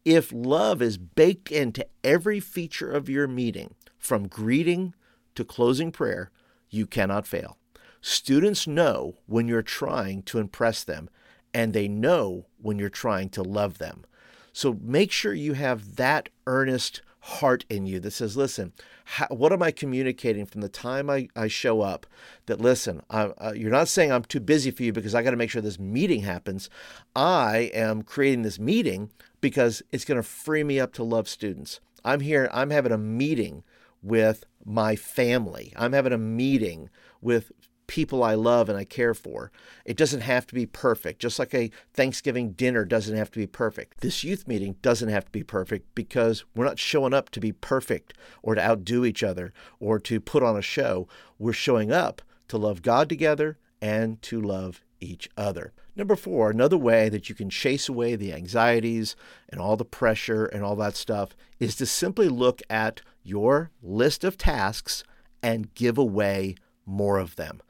If 0.04 0.32
love 0.32 0.80
is 0.80 0.99
baked 0.99 1.52
into 1.52 1.87
every 2.02 2.40
feature 2.40 2.90
of 2.90 3.09
your 3.09 3.28
meeting, 3.28 3.75
from 3.99 4.26
greeting 4.26 4.94
to 5.35 5.44
closing 5.44 5.92
prayer, 5.92 6.30
you 6.71 6.87
cannot 6.87 7.26
fail. 7.26 7.59
Students 8.00 8.66
know 8.66 9.14
when 9.26 9.47
you're 9.47 9.62
trying 9.62 10.23
to 10.25 10.38
impress 10.38 10.82
them, 10.82 11.09
and 11.54 11.73
they 11.73 11.87
know 11.87 12.47
when 12.61 12.78
you're 12.78 12.88
trying 12.88 13.28
to 13.30 13.42
love 13.42 13.78
them. 13.78 14.04
So 14.52 14.78
make 14.82 15.12
sure 15.12 15.35
you 15.35 15.52
have 15.52 15.97
that 15.97 16.30
earnest 16.47 17.02
heart 17.25 17.64
in 17.71 17.87
you 17.87 18.00
that 18.00 18.11
says, 18.11 18.37
listen, 18.37 18.73
how, 19.05 19.26
what 19.29 19.52
am 19.52 19.62
I 19.62 19.71
communicating 19.71 20.45
from 20.45 20.61
the 20.61 20.69
time 20.69 21.09
I, 21.09 21.29
I 21.37 21.47
show 21.47 21.81
up? 21.81 22.05
That, 22.47 22.61
listen, 22.61 23.00
uh, 23.11 23.52
you're 23.55 23.71
not 23.71 23.87
saying 23.87 24.11
I'm 24.11 24.25
too 24.25 24.41
busy 24.41 24.73
for 24.73 24.83
you 24.83 24.93
because 24.93 25.14
I 25.14 25.23
got 25.23 25.31
to 25.31 25.37
make 25.37 25.49
sure 25.49 25.62
this 25.62 25.79
meeting 25.79 26.23
happens. 26.23 26.69
I 27.14 27.71
am 27.73 28.02
creating 28.02 28.43
this 28.43 28.59
meeting 28.59 29.11
because 29.41 29.83
it's 29.93 30.05
going 30.05 30.17
to 30.17 30.25
free 30.25 30.64
me 30.64 30.81
up 30.81 30.93
to 30.95 31.05
love 31.05 31.29
students. 31.29 31.79
I'm 32.05 32.21
here, 32.21 32.50
I'm 32.52 32.71
having 32.71 32.91
a 32.91 32.99
meeting 32.99 33.62
with 34.02 34.45
my 34.64 34.97
family, 34.97 35.73
I'm 35.76 35.93
having 35.93 36.12
a 36.12 36.19
meeting 36.19 36.91
with 37.21 37.52
people 37.92 38.25
I 38.25 38.32
love 38.32 38.70
and 38.70 38.78
I 38.78 38.84
care 38.84 39.12
for. 39.12 39.52
It 39.84 39.99
doesn't 39.99 40.22
have 40.22 40.46
to 40.46 40.54
be 40.54 40.64
perfect, 40.64 41.20
just 41.20 41.38
like 41.38 41.52
a 41.52 41.70
Thanksgiving 41.92 42.52
dinner 42.52 42.87
doesn't 42.87 43.18
have 43.18 43.30
to 43.32 43.38
be 43.38 43.46
perfect. 43.46 44.00
This 44.00 44.25
youth 44.25 44.49
meeting 44.49 44.76
doesn't 44.80 45.11
have 45.11 45.26
to 45.26 45.30
be 45.30 45.42
perfect 45.42 45.94
because 45.94 46.42
we're 46.56 46.64
not 46.64 46.78
showing 46.78 47.12
up 47.12 47.28
to 47.30 47.38
be 47.38 47.52
perfect 47.52 48.14
or 48.42 48.54
to 48.54 48.62
outdo 48.62 49.04
each 49.04 49.22
other 49.22 49.52
or 49.78 49.99
to 49.99 50.20
put 50.20 50.42
on 50.42 50.56
a 50.56 50.62
show. 50.62 51.06
We're 51.38 51.52
showing 51.52 51.92
up 51.92 52.22
to 52.49 52.56
love 52.56 52.80
God 52.80 53.11
together 53.11 53.58
and 53.82 54.22
to 54.22 54.40
love 54.40 54.82
each 54.99 55.28
other. 55.37 55.75
Number 55.94 56.16
four, 56.16 56.50
another 56.50 56.78
way 56.78 57.11
that 57.11 57.28
you 57.28 57.34
can 57.34 57.50
chase 57.50 57.90
away 57.90 58.16
the 58.16 58.32
anxieties 58.32 59.16
and 59.50 59.61
all 59.61 59.76
the 59.76 59.84
pressure 59.84 60.46
and 60.46 60.64
all 60.64 60.76
that 60.76 60.96
stuff 60.96 61.37
is 61.61 61.76
to 61.76 61.84
simply 61.84 62.30
look 62.30 62.62
at 62.70 63.02
your 63.22 63.70
list 63.82 64.25
of 64.25 64.38
tasks 64.38 65.04
and 65.42 65.75
give 65.75 65.99
away 65.99 66.54
more 66.87 67.18
of 67.18 67.37
them 67.37 67.61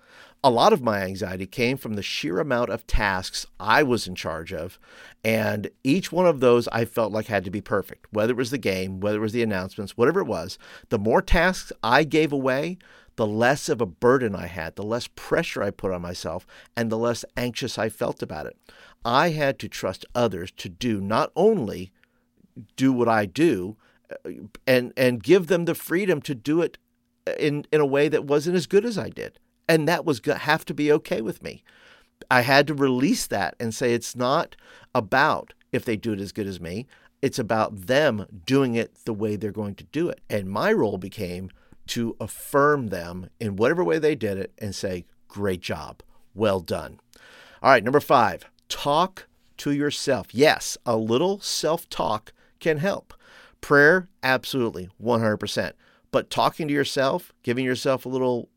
a 0.45 0.51
lot 0.51 0.73
of 0.73 0.83
my 0.83 1.03
anxiety 1.03 1.47
came 1.47 1.77
from 1.77 1.95
the 1.95 2.03
sheer 2.03 2.41
amount 2.41 2.71
of 2.71 2.87
tasks 2.87 3.47
I 3.61 3.85
was 3.85 4.09
in 4.09 4.17
charge 4.17 4.53
of. 4.53 4.79
And 5.23 5.71
each 5.85 6.11
one 6.11 6.27
of 6.27 6.41
those 6.41 6.67
I 6.69 6.85
felt 6.85 7.13
like 7.13 7.27
had 7.27 7.45
to 7.45 7.51
be 7.51 7.61
perfect, 7.61 8.07
whether 8.11 8.33
it 8.33 8.37
was 8.37 8.51
the 8.51 8.59
game, 8.59 8.99
whether 8.99 9.19
it 9.19 9.23
was 9.23 9.33
the 9.33 9.43
announcements, 9.43 9.97
whatever 9.97 10.21
it 10.21 10.27
was. 10.27 10.59
The 10.89 10.99
more 10.99 11.23
tasks 11.23 11.73
I 11.83 12.03
gave 12.03 12.33
away, 12.33 12.79
the 13.15 13.27
less 13.27 13.69
of 13.69 13.81
a 13.81 13.87
burden 13.87 14.35
I 14.35 14.47
had, 14.47 14.75
the 14.75 14.83
less 14.83 15.07
pressure 15.15 15.63
I 15.63 15.71
put 15.71 15.93
on 15.93 16.03
myself, 16.03 16.45
and 16.77 16.91
the 16.91 16.99
less 16.99 17.25
anxious 17.37 17.79
I 17.79 17.89
felt 17.89 18.21
about 18.23 18.47
it. 18.47 18.57
I 19.05 19.31
had 19.31 19.61
to 19.61 19.69
trust 19.69 20.07
others 20.15 20.51
to 20.53 20.69
do 20.69 21.01
not 21.01 21.31
only 21.37 21.93
do 22.75 22.93
what 22.93 23.09
I 23.09 23.27
do, 23.27 23.77
uh, 24.11 24.31
and 24.67 24.93
and 24.97 25.23
give 25.23 25.47
them 25.47 25.67
the 25.67 25.75
freedom 25.75 26.21
to 26.23 26.35
do 26.35 26.63
it 26.63 26.79
in 27.39 27.67
in 27.73 27.81
a 27.81 27.87
way 27.87 28.09
that 28.09 28.25
wasn't 28.25 28.57
as 28.57 28.67
good 28.67 28.85
as 28.85 28.99
I 28.99 29.09
did 29.09 29.39
and 29.73 29.89
that 29.89 30.05
was 30.05 30.21
going 30.21 30.37
to 30.37 30.45
have 30.45 30.67
to 30.67 30.75
be 30.75 30.93
okay 30.93 31.23
with 31.23 31.43
me. 31.43 31.65
I 32.31 32.43
had 32.43 32.67
to 32.67 32.75
release 32.75 33.27
that 33.29 33.57
and 33.59 33.75
say 33.75 33.95
it's 33.95 34.15
not 34.15 34.55
about 34.95 35.55
if 35.73 35.87
they 35.87 35.97
do 35.97 36.13
it 36.13 36.21
as 36.21 36.31
good 36.31 36.47
as 36.47 36.61
me. 36.61 36.87
It's 37.23 37.39
about 37.39 37.87
them 37.87 38.27
doing 38.45 38.75
it 38.75 38.95
the 39.07 39.15
way 39.15 39.35
they're 39.35 39.51
going 39.51 39.77
to 39.77 39.85
do 39.85 40.11
it. 40.11 40.21
And 40.29 40.51
my 40.51 40.75
role 40.75 40.99
became 40.99 41.51
to 41.87 42.15
affirm 42.21 42.89
them 42.89 43.31
in 43.41 43.57
whatever 43.57 43.83
way 43.83 43.99
they 43.99 44.15
did 44.15 44.37
it 44.37 44.53
and 44.59 44.75
say, 44.75 45.07
great 45.27 45.63
job. 45.63 46.03
Well 46.35 46.61
done. 46.61 47.01
All 47.63 47.71
right, 47.71 47.83
number 47.83 48.01
five, 48.01 48.45
talk 48.69 49.27
to 49.57 49.73
yourself. 49.73 50.35
Yes, 50.35 50.77
a 50.85 50.99
little 50.99 51.41
self 51.41 51.89
talk 51.89 52.35
can 52.61 52.77
help. 52.77 53.15
Prayer, 53.63 54.11
absolutely, 54.23 54.91
100%. 55.03 55.73
But 56.13 56.31
talking 56.31 56.69
to 56.69 56.75
yourself, 56.75 57.33
giving 57.43 57.65
yourself 57.65 58.07
a 58.07 58.09
little, 58.09 58.49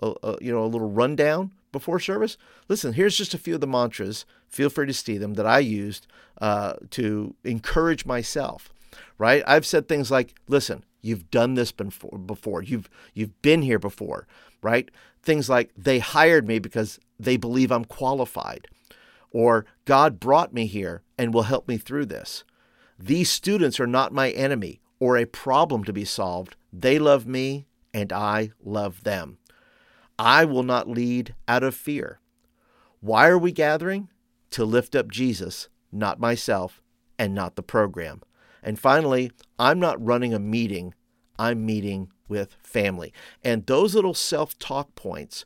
you 0.42 0.52
know, 0.52 0.64
a 0.64 0.68
little 0.68 0.92
rundown 0.92 1.54
before 1.72 2.00
service. 2.00 2.38
Listen, 2.70 2.94
here's 2.94 3.18
just 3.18 3.34
a 3.34 3.38
few 3.38 3.56
of 3.56 3.62
the 3.62 3.68
mantras. 3.68 4.26
Feel 4.48 4.70
free 4.70 4.86
to 4.86 4.94
see 4.94 5.18
them 5.18 5.34
that 5.34 5.48
I 5.48 5.60
used 5.60 6.06
uh, 6.40 6.74
to 6.92 7.34
encourage 7.44 8.06
myself. 8.06 8.72
Right? 9.18 9.44
I've 9.48 9.66
said 9.66 9.88
things 9.88 10.12
like, 10.12 10.36
"Listen, 10.48 10.86
you've 11.02 11.30
done 11.32 11.56
this 11.56 11.72
before. 11.72 12.18
Before 12.18 12.62
you've 12.62 12.90
you've 13.14 13.42
been 13.42 13.62
here 13.62 13.80
before." 13.80 14.28
Right? 14.62 14.90
Things 15.22 15.50
like, 15.50 15.72
"They 15.78 16.00
hired 16.00 16.48
me 16.48 16.60
because 16.60 17.00
they 17.20 17.36
believe 17.36 17.72
I'm 17.72 17.86
qualified," 17.86 18.68
or 19.32 19.66
"God 19.84 20.20
brought 20.20 20.54
me 20.54 20.66
here 20.66 21.04
and 21.18 21.34
will 21.34 21.44
help 21.44 21.68
me 21.68 21.78
through 21.78 22.06
this." 22.06 22.44
These 22.98 23.30
students 23.30 23.80
are 23.80 23.88
not 23.88 24.14
my 24.14 24.30
enemy 24.32 24.80
or 25.00 25.18
a 25.18 25.26
problem 25.26 25.84
to 25.84 25.92
be 25.92 26.06
solved. 26.06 26.56
They 26.77 27.00
love 27.00 27.25
me 27.25 27.67
and 27.94 28.12
I 28.12 28.51
love 28.63 29.03
them. 29.03 29.38
I 30.20 30.44
will 30.44 30.63
not 30.63 30.89
lead 30.89 31.34
out 31.48 31.63
of 31.63 31.74
fear. 31.74 32.20
Why 33.00 33.27
are 33.27 33.38
we 33.38 33.51
gathering? 33.51 34.10
To 34.51 34.65
lift 34.65 34.96
up 34.96 35.10
Jesus, 35.10 35.70
not 35.91 36.20
myself, 36.20 36.82
and 37.17 37.34
not 37.34 37.55
the 37.55 37.63
program. 37.63 38.22
And 38.62 38.79
finally, 38.79 39.32
I'm 39.58 39.79
not 39.79 40.03
running 40.03 40.34
a 40.34 40.39
meeting, 40.39 40.94
I'm 41.39 41.65
meeting 41.65 42.12
with 42.27 42.58
family. 42.62 43.13
And 43.44 43.65
those 43.65 43.96
little 43.96 44.13
self-talk 44.13 44.96
points 44.96 45.46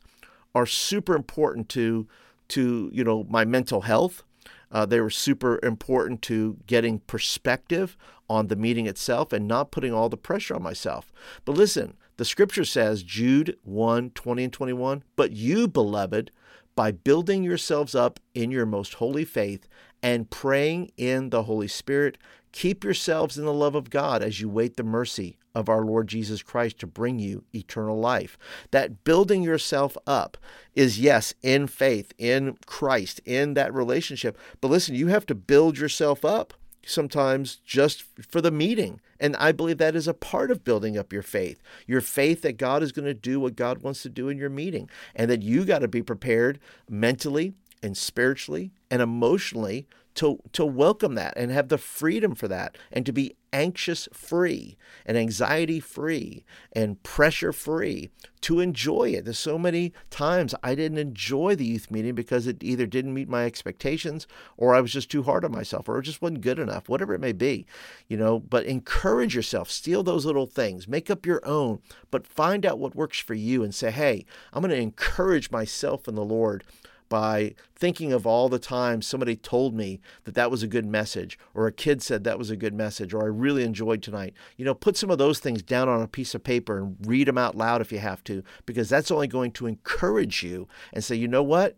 are 0.54 0.66
super 0.66 1.14
important 1.14 1.68
to 1.70 2.08
to, 2.48 2.90
you 2.92 3.04
know, 3.04 3.24
my 3.30 3.44
mental 3.44 3.82
health, 3.82 4.24
uh, 4.72 4.84
they 4.84 5.00
were 5.00 5.10
super 5.10 5.60
important 5.62 6.22
to 6.22 6.56
getting 6.66 6.98
perspective 6.98 7.96
on 8.30 8.46
the 8.46 8.56
meeting 8.56 8.86
itself 8.86 9.32
and 9.32 9.48
not 9.48 9.72
putting 9.72 9.92
all 9.92 10.08
the 10.08 10.16
pressure 10.16 10.54
on 10.54 10.62
myself. 10.62 11.12
But 11.44 11.56
listen, 11.56 11.96
the 12.16 12.24
scripture 12.24 12.64
says, 12.64 13.02
Jude 13.02 13.58
1 13.64 14.10
20 14.10 14.44
and 14.44 14.52
21, 14.52 15.02
but 15.16 15.32
you, 15.32 15.66
beloved, 15.66 16.30
by 16.76 16.92
building 16.92 17.42
yourselves 17.42 17.94
up 17.94 18.20
in 18.32 18.52
your 18.52 18.66
most 18.66 18.94
holy 18.94 19.24
faith 19.24 19.66
and 20.00 20.30
praying 20.30 20.92
in 20.96 21.30
the 21.30 21.42
Holy 21.42 21.66
Spirit, 21.66 22.18
keep 22.52 22.84
yourselves 22.84 23.36
in 23.36 23.44
the 23.44 23.52
love 23.52 23.74
of 23.74 23.90
God 23.90 24.22
as 24.22 24.40
you 24.40 24.48
wait 24.48 24.76
the 24.76 24.84
mercy 24.84 25.36
of 25.52 25.68
our 25.68 25.84
Lord 25.84 26.06
Jesus 26.06 26.40
Christ 26.40 26.78
to 26.78 26.86
bring 26.86 27.18
you 27.18 27.42
eternal 27.52 27.98
life. 27.98 28.38
That 28.70 29.02
building 29.02 29.42
yourself 29.42 29.96
up 30.06 30.36
is, 30.76 31.00
yes, 31.00 31.34
in 31.42 31.66
faith, 31.66 32.12
in 32.16 32.56
Christ, 32.66 33.20
in 33.24 33.54
that 33.54 33.74
relationship. 33.74 34.38
But 34.60 34.68
listen, 34.68 34.94
you 34.94 35.08
have 35.08 35.26
to 35.26 35.34
build 35.34 35.76
yourself 35.76 36.24
up 36.24 36.54
sometimes 36.84 37.56
just 37.56 38.04
for 38.26 38.40
the 38.40 38.50
meeting. 38.50 39.00
And 39.18 39.36
I 39.36 39.52
believe 39.52 39.78
that 39.78 39.96
is 39.96 40.08
a 40.08 40.14
part 40.14 40.50
of 40.50 40.64
building 40.64 40.96
up 40.96 41.12
your 41.12 41.22
faith. 41.22 41.60
Your 41.86 42.00
faith 42.00 42.42
that 42.42 42.56
God 42.56 42.82
is 42.82 42.92
going 42.92 43.06
to 43.06 43.14
do 43.14 43.38
what 43.38 43.56
God 43.56 43.82
wants 43.82 44.02
to 44.02 44.08
do 44.08 44.28
in 44.28 44.38
your 44.38 44.50
meeting 44.50 44.88
and 45.14 45.30
that 45.30 45.42
you 45.42 45.64
got 45.64 45.80
to 45.80 45.88
be 45.88 46.02
prepared 46.02 46.58
mentally 46.88 47.54
and 47.82 47.96
spiritually 47.96 48.72
and 48.90 49.02
emotionally 49.02 49.86
to, 50.14 50.40
to 50.52 50.64
welcome 50.64 51.14
that 51.14 51.34
and 51.36 51.50
have 51.50 51.68
the 51.68 51.78
freedom 51.78 52.34
for 52.34 52.48
that 52.48 52.76
and 52.92 53.06
to 53.06 53.12
be 53.12 53.36
anxious 53.52 54.08
free 54.12 54.76
and 55.04 55.16
anxiety 55.16 55.80
free 55.80 56.44
and 56.72 57.02
pressure 57.02 57.52
free 57.52 58.10
to 58.40 58.60
enjoy 58.60 59.10
it. 59.10 59.24
There's 59.24 59.38
so 59.38 59.58
many 59.58 59.92
times 60.08 60.54
I 60.62 60.74
didn't 60.74 60.98
enjoy 60.98 61.54
the 61.54 61.66
youth 61.66 61.90
meeting 61.90 62.14
because 62.14 62.46
it 62.46 62.62
either 62.62 62.86
didn't 62.86 63.14
meet 63.14 63.28
my 63.28 63.44
expectations 63.44 64.26
or 64.56 64.74
I 64.74 64.80
was 64.80 64.92
just 64.92 65.10
too 65.10 65.22
hard 65.24 65.44
on 65.44 65.52
myself 65.52 65.88
or 65.88 65.98
it 65.98 66.04
just 66.04 66.22
wasn't 66.22 66.40
good 66.40 66.58
enough, 66.58 66.88
whatever 66.88 67.14
it 67.14 67.20
may 67.20 67.32
be, 67.32 67.66
you 68.08 68.16
know. 68.16 68.38
But 68.38 68.64
encourage 68.66 69.34
yourself, 69.34 69.70
steal 69.70 70.02
those 70.02 70.24
little 70.24 70.46
things, 70.46 70.88
make 70.88 71.10
up 71.10 71.26
your 71.26 71.44
own, 71.46 71.80
but 72.10 72.26
find 72.26 72.64
out 72.64 72.78
what 72.78 72.96
works 72.96 73.18
for 73.18 73.34
you 73.34 73.62
and 73.62 73.74
say, 73.74 73.90
hey, 73.90 74.24
I'm 74.52 74.62
going 74.62 74.70
to 74.70 74.76
encourage 74.76 75.50
myself 75.50 76.08
in 76.08 76.14
the 76.14 76.24
Lord 76.24 76.64
by 77.10 77.54
thinking 77.74 78.12
of 78.12 78.26
all 78.26 78.48
the 78.48 78.58
times 78.58 79.06
somebody 79.06 79.36
told 79.36 79.74
me 79.74 80.00
that 80.24 80.34
that 80.34 80.50
was 80.50 80.62
a 80.62 80.68
good 80.68 80.86
message, 80.86 81.38
or 81.52 81.66
a 81.66 81.72
kid 81.72 82.00
said 82.00 82.24
that 82.24 82.38
was 82.38 82.48
a 82.48 82.56
good 82.56 82.72
message, 82.72 83.12
or 83.12 83.22
I 83.22 83.26
really 83.26 83.64
enjoyed 83.64 84.02
tonight. 84.02 84.32
You 84.56 84.64
know, 84.64 84.74
put 84.74 84.96
some 84.96 85.10
of 85.10 85.18
those 85.18 85.40
things 85.40 85.60
down 85.60 85.90
on 85.90 86.00
a 86.00 86.08
piece 86.08 86.34
of 86.34 86.42
paper 86.42 86.78
and 86.78 86.96
read 87.04 87.28
them 87.28 87.36
out 87.36 87.56
loud 87.56 87.82
if 87.82 87.92
you 87.92 87.98
have 87.98 88.24
to, 88.24 88.42
because 88.64 88.88
that's 88.88 89.10
only 89.10 89.26
going 89.26 89.50
to 89.52 89.66
encourage 89.66 90.42
you 90.42 90.68
and 90.94 91.04
say, 91.04 91.16
you 91.16 91.28
know 91.28 91.42
what? 91.42 91.76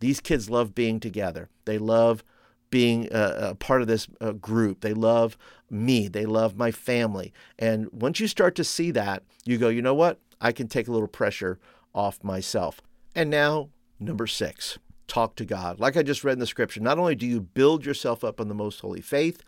These 0.00 0.20
kids 0.20 0.48
love 0.48 0.74
being 0.74 1.00
together. 1.00 1.50
They 1.64 1.76
love 1.76 2.22
being 2.70 3.08
a, 3.10 3.50
a, 3.50 3.54
part 3.56 3.82
of 3.82 3.88
this 3.88 4.06
uh, 4.20 4.32
group. 4.32 4.80
They 4.80 4.94
love 4.94 5.36
me. 5.70 6.06
They 6.06 6.24
love 6.24 6.56
my 6.56 6.70
family. 6.70 7.32
And 7.58 7.90
once 7.92 8.20
you 8.20 8.28
start 8.28 8.54
to 8.56 8.64
see 8.64 8.90
that, 8.92 9.24
you 9.44 9.58
go, 9.58 9.68
you 9.68 9.82
know 9.82 9.94
what? 9.94 10.20
I 10.40 10.52
can 10.52 10.68
take 10.68 10.86
a 10.86 10.92
little 10.92 11.08
pressure 11.08 11.58
off 11.94 12.22
myself. 12.22 12.80
And 13.14 13.30
now 13.30 13.70
Number 14.00 14.26
six, 14.26 14.78
talk 15.06 15.34
to 15.36 15.44
God. 15.44 15.80
Like 15.80 15.96
I 15.96 16.02
just 16.02 16.22
read 16.22 16.34
in 16.34 16.38
the 16.38 16.46
scripture, 16.46 16.80
not 16.80 16.98
only 16.98 17.14
do 17.14 17.26
you 17.26 17.40
build 17.40 17.84
yourself 17.84 18.22
up 18.22 18.40
on 18.40 18.48
the 18.48 18.54
most 18.54 18.80
holy 18.80 19.00
faith 19.00 19.42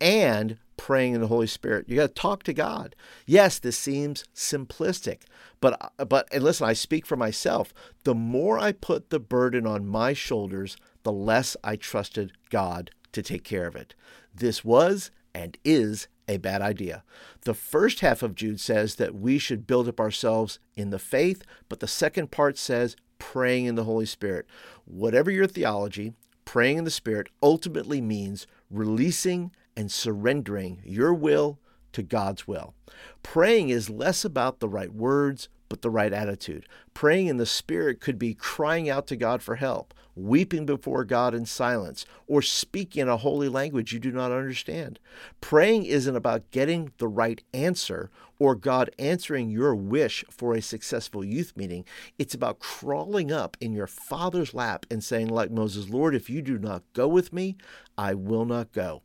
and 0.00 0.58
praying 0.76 1.14
in 1.14 1.20
the 1.20 1.26
Holy 1.26 1.46
Spirit, 1.46 1.88
you 1.88 1.96
got 1.96 2.08
to 2.08 2.14
talk 2.14 2.42
to 2.44 2.52
God. 2.52 2.96
Yes, 3.26 3.58
this 3.58 3.78
seems 3.78 4.24
simplistic, 4.34 5.22
but 5.60 5.92
but 6.08 6.26
and 6.32 6.42
listen, 6.42 6.66
I 6.66 6.72
speak 6.72 7.06
for 7.06 7.16
myself. 7.16 7.74
The 8.04 8.14
more 8.14 8.58
I 8.58 8.72
put 8.72 9.10
the 9.10 9.20
burden 9.20 9.66
on 9.66 9.86
my 9.86 10.12
shoulders, 10.12 10.76
the 11.02 11.12
less 11.12 11.56
I 11.62 11.76
trusted 11.76 12.32
God 12.50 12.90
to 13.12 13.22
take 13.22 13.44
care 13.44 13.66
of 13.66 13.76
it. 13.76 13.94
This 14.34 14.64
was 14.64 15.10
and 15.34 15.56
is 15.64 16.08
a 16.28 16.38
bad 16.38 16.62
idea. 16.62 17.02
The 17.42 17.54
first 17.54 18.00
half 18.00 18.22
of 18.22 18.34
Jude 18.34 18.60
says 18.60 18.94
that 18.96 19.14
we 19.14 19.38
should 19.38 19.66
build 19.66 19.88
up 19.88 20.00
ourselves 20.00 20.58
in 20.74 20.90
the 20.90 20.98
faith, 20.98 21.42
but 21.68 21.80
the 21.80 21.88
second 21.88 22.30
part 22.30 22.56
says 22.56 22.96
praying 23.22 23.66
in 23.66 23.76
the 23.76 23.84
Holy 23.84 24.04
Spirit. 24.04 24.46
Whatever 24.84 25.30
your 25.30 25.46
theology, 25.46 26.12
praying 26.44 26.78
in 26.78 26.84
the 26.84 26.90
Spirit 26.90 27.28
ultimately 27.40 28.00
means 28.00 28.48
releasing 28.68 29.52
and 29.76 29.92
surrendering 29.92 30.82
your 30.84 31.14
will 31.14 31.60
to 31.92 32.02
God's 32.02 32.48
will. 32.48 32.74
Praying 33.22 33.68
is 33.68 33.88
less 33.88 34.24
about 34.24 34.58
the 34.58 34.68
right 34.68 34.92
words, 34.92 35.48
but 35.68 35.82
the 35.82 35.88
right 35.88 36.12
attitude. 36.12 36.66
Praying 36.94 37.28
in 37.28 37.36
the 37.36 37.46
Spirit 37.46 38.00
could 38.00 38.18
be 38.18 38.34
crying 38.34 38.90
out 38.90 39.06
to 39.06 39.16
God 39.16 39.40
for 39.40 39.54
help, 39.54 39.94
weeping 40.14 40.66
before 40.66 41.04
God 41.04 41.34
in 41.34 41.46
silence, 41.46 42.04
or 42.26 42.42
speaking 42.42 43.02
in 43.02 43.08
a 43.08 43.16
holy 43.16 43.48
language 43.48 43.92
you 43.92 43.98
do 43.98 44.12
not 44.12 44.32
understand. 44.32 44.98
Praying 45.40 45.84
isn't 45.84 46.16
about 46.16 46.50
getting 46.50 46.92
the 46.98 47.08
right 47.08 47.42
answer 47.52 48.10
or 48.38 48.54
God 48.54 48.90
answering 48.98 49.50
your 49.50 49.74
wish 49.74 50.24
for 50.28 50.54
a 50.54 50.60
successful 50.60 51.24
youth 51.24 51.56
meeting. 51.56 51.84
It's 52.18 52.34
about 52.34 52.58
crawling 52.58 53.30
up 53.30 53.56
in 53.60 53.72
your 53.72 53.86
Father's 53.86 54.52
lap 54.52 54.84
and 54.90 55.02
saying, 55.02 55.28
like 55.28 55.50
Moses, 55.50 55.88
Lord, 55.88 56.14
if 56.14 56.28
you 56.28 56.42
do 56.42 56.58
not 56.58 56.82
go 56.92 57.06
with 57.06 57.32
me, 57.32 57.56
I 57.96 58.14
will 58.14 58.44
not 58.44 58.72
go. 58.72 59.02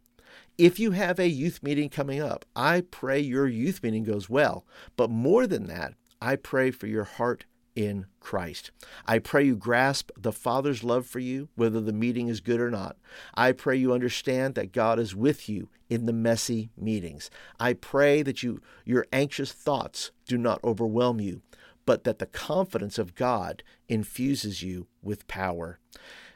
If 0.57 0.79
you 0.79 0.91
have 0.91 1.19
a 1.19 1.29
youth 1.29 1.61
meeting 1.61 1.89
coming 1.89 2.19
up, 2.19 2.43
I 2.55 2.81
pray 2.81 3.19
your 3.19 3.47
youth 3.47 3.83
meeting 3.83 4.03
goes 4.03 4.27
well. 4.27 4.65
But 4.95 5.11
more 5.11 5.45
than 5.45 5.67
that, 5.67 5.93
I 6.19 6.35
pray 6.35 6.71
for 6.71 6.87
your 6.87 7.03
heart 7.03 7.45
in 7.77 8.07
Christ. 8.19 8.71
I 9.05 9.19
pray 9.19 9.45
you 9.45 9.55
grasp 9.55 10.09
the 10.17 10.31
Father's 10.31 10.83
love 10.83 11.05
for 11.05 11.19
you, 11.19 11.49
whether 11.53 11.79
the 11.79 11.93
meeting 11.93 12.27
is 12.27 12.41
good 12.41 12.59
or 12.59 12.71
not. 12.71 12.97
I 13.35 13.51
pray 13.51 13.77
you 13.77 13.93
understand 13.93 14.55
that 14.55 14.71
God 14.71 14.97
is 14.97 15.15
with 15.15 15.47
you 15.47 15.69
in 15.87 16.07
the 16.07 16.11
messy 16.11 16.71
meetings. 16.75 17.29
I 17.59 17.73
pray 17.73 18.23
that 18.23 18.41
you 18.41 18.61
your 18.83 19.05
anxious 19.13 19.51
thoughts 19.51 20.09
do 20.27 20.39
not 20.39 20.59
overwhelm 20.63 21.21
you, 21.21 21.43
but 21.85 22.03
that 22.03 22.17
the 22.17 22.25
confidence 22.25 22.97
of 22.97 23.13
God 23.13 23.61
infuses 23.87 24.63
you 24.63 24.87
with 25.03 25.27
power. 25.27 25.77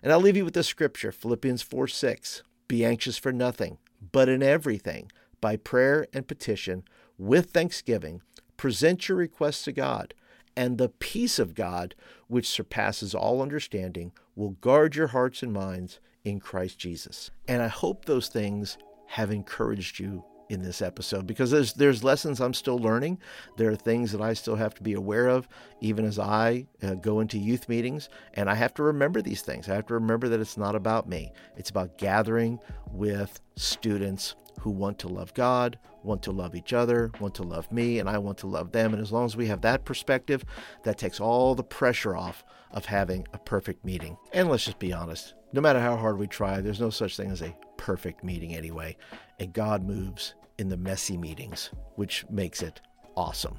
And 0.04 0.14
I'll 0.14 0.22
leave 0.22 0.38
you 0.38 0.46
with 0.46 0.54
the 0.54 0.64
scripture, 0.64 1.12
Philippians 1.12 1.64
4 1.64 1.88
6. 1.88 2.44
Be 2.68 2.86
anxious 2.86 3.18
for 3.18 3.32
nothing, 3.32 3.80
but 4.12 4.30
in 4.30 4.44
everything, 4.44 5.12
by 5.42 5.56
prayer 5.56 6.06
and 6.14 6.28
petition, 6.28 6.84
with 7.18 7.50
thanksgiving 7.50 8.22
Present 8.62 9.10
your 9.10 9.18
requests 9.18 9.64
to 9.64 9.72
God, 9.72 10.14
and 10.56 10.78
the 10.78 10.90
peace 10.90 11.40
of 11.40 11.56
God, 11.56 11.96
which 12.28 12.48
surpasses 12.48 13.16
all 13.16 13.42
understanding, 13.42 14.12
will 14.36 14.52
guard 14.52 14.96
your 14.96 15.08
hearts 15.08 15.44
and 15.44 15.54
minds 15.54 16.00
in 16.24 16.40
Christ 16.40 16.78
Jesus. 16.78 17.32
And 17.48 17.62
I 17.62 17.68
hope 17.68 18.06
those 18.06 18.28
things 18.28 18.78
have 19.08 19.32
encouraged 19.32 20.00
you 20.00 20.24
in 20.52 20.62
this 20.62 20.82
episode 20.82 21.26
because 21.26 21.50
there's 21.50 21.74
there's 21.74 22.04
lessons 22.04 22.42
I'm 22.42 22.54
still 22.54 22.78
learning. 22.78 23.20
There 23.56 23.72
are 23.72 23.76
things 23.76 24.12
that 24.12 24.20
I 24.20 24.34
still 24.34 24.58
have 24.58 24.74
to 24.76 24.84
be 24.84 24.94
aware 24.94 25.30
of, 25.30 25.48
even 25.80 26.04
as 26.04 26.20
I 26.20 26.68
uh, 26.84 26.96
go 26.96 27.22
into 27.22 27.38
youth 27.38 27.70
meetings, 27.70 28.10
and 28.34 28.50
I 28.50 28.56
have 28.56 28.74
to 28.76 28.84
remember 28.84 29.22
these 29.22 29.42
things. 29.42 29.70
I 29.70 29.76
have 29.76 29.88
to 29.88 29.94
remember 29.94 30.28
that 30.28 30.42
it's 30.42 30.58
not 30.58 30.76
about 30.76 31.08
me. 31.08 31.32
It's 31.56 31.70
about 31.70 31.98
gathering 31.98 32.60
with 32.92 33.40
students 33.56 34.36
who 34.60 34.70
want 34.70 35.00
to 35.00 35.08
love 35.08 35.34
God, 35.34 35.78
want 36.04 36.22
to 36.24 36.32
love 36.32 36.56
each 36.56 36.74
other, 36.74 37.12
want 37.20 37.36
to 37.36 37.44
love 37.44 37.72
me, 37.72 38.00
and 38.00 38.10
I 38.10 38.18
want 38.18 38.38
to 38.40 38.48
love 38.48 38.72
them. 38.72 38.94
And 38.94 39.02
as 39.02 39.12
long 39.12 39.26
as 39.26 39.36
we 39.36 39.48
have 39.48 39.62
that 39.62 39.86
perspective, 39.86 40.44
that 40.84 40.98
takes 40.98 41.20
all 41.20 41.56
the 41.56 41.64
pressure 41.64 42.16
off 42.16 42.44
of 42.72 42.86
having 42.86 43.28
a 43.34 43.38
perfect 43.38 43.86
meeting. 43.86 44.18
And 44.34 44.50
let's 44.50 44.66
just 44.66 44.80
be 44.80 44.94
honest 44.94 45.36
no 45.54 45.62
matter 45.62 45.80
how 45.80 45.98
hard 45.98 46.18
we 46.18 46.28
try, 46.28 46.62
there's 46.62 46.80
no 46.80 46.90
such 46.90 47.18
thing 47.18 47.32
as 47.32 47.42
a 47.42 47.56
perfect 47.78 48.24
meeting 48.24 48.56
anyway. 48.56 48.96
And 49.40 49.54
God 49.54 49.84
moves 49.84 50.36
in 50.58 50.70
the 50.70 50.78
messy 50.78 51.18
meetings, 51.18 51.72
which 51.96 52.26
makes 52.30 52.62
it 52.62 52.82
awesome. 53.16 53.58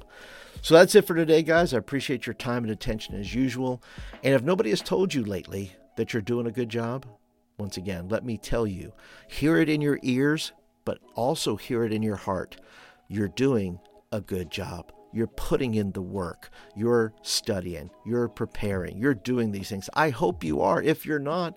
So 0.61 0.75
that's 0.75 0.95
it 0.95 1.05
for 1.05 1.15
today, 1.15 1.43
guys. 1.43 1.73
I 1.73 1.77
appreciate 1.77 2.25
your 2.25 2.33
time 2.33 2.63
and 2.63 2.71
attention 2.71 3.19
as 3.19 3.35
usual. 3.35 3.83
And 4.23 4.33
if 4.33 4.41
nobody 4.41 4.69
has 4.71 4.81
told 4.81 5.13
you 5.13 5.23
lately 5.23 5.73
that 5.97 6.13
you're 6.13 6.21
doing 6.21 6.47
a 6.47 6.51
good 6.51 6.69
job, 6.69 7.05
once 7.57 7.77
again, 7.77 8.09
let 8.09 8.25
me 8.25 8.37
tell 8.37 8.65
you 8.65 8.93
hear 9.27 9.57
it 9.57 9.69
in 9.69 9.81
your 9.81 9.99
ears 10.01 10.53
but 10.85 10.99
also 11.15 11.55
hear 11.55 11.83
it 11.83 11.93
in 11.93 12.03
your 12.03 12.15
heart. 12.15 12.57
You're 13.07 13.27
doing 13.27 13.79
a 14.11 14.21
good 14.21 14.49
job. 14.49 14.91
You're 15.13 15.27
putting 15.27 15.75
in 15.75 15.91
the 15.91 16.01
work. 16.01 16.49
You're 16.75 17.13
studying. 17.21 17.91
You're 18.05 18.27
preparing. 18.27 18.97
You're 18.97 19.13
doing 19.13 19.51
these 19.51 19.69
things. 19.69 19.89
I 19.93 20.09
hope 20.09 20.43
you 20.43 20.61
are. 20.61 20.81
If 20.81 21.05
you're 21.05 21.19
not, 21.19 21.55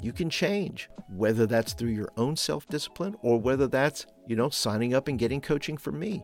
you 0.00 0.12
can 0.12 0.30
change, 0.30 0.90
whether 1.08 1.46
that's 1.46 1.72
through 1.72 1.90
your 1.90 2.12
own 2.16 2.36
self 2.36 2.66
discipline 2.68 3.16
or 3.22 3.40
whether 3.40 3.66
that's, 3.66 4.06
you 4.26 4.36
know, 4.36 4.50
signing 4.50 4.94
up 4.94 5.08
and 5.08 5.18
getting 5.18 5.40
coaching 5.40 5.76
from 5.76 5.98
me. 5.98 6.22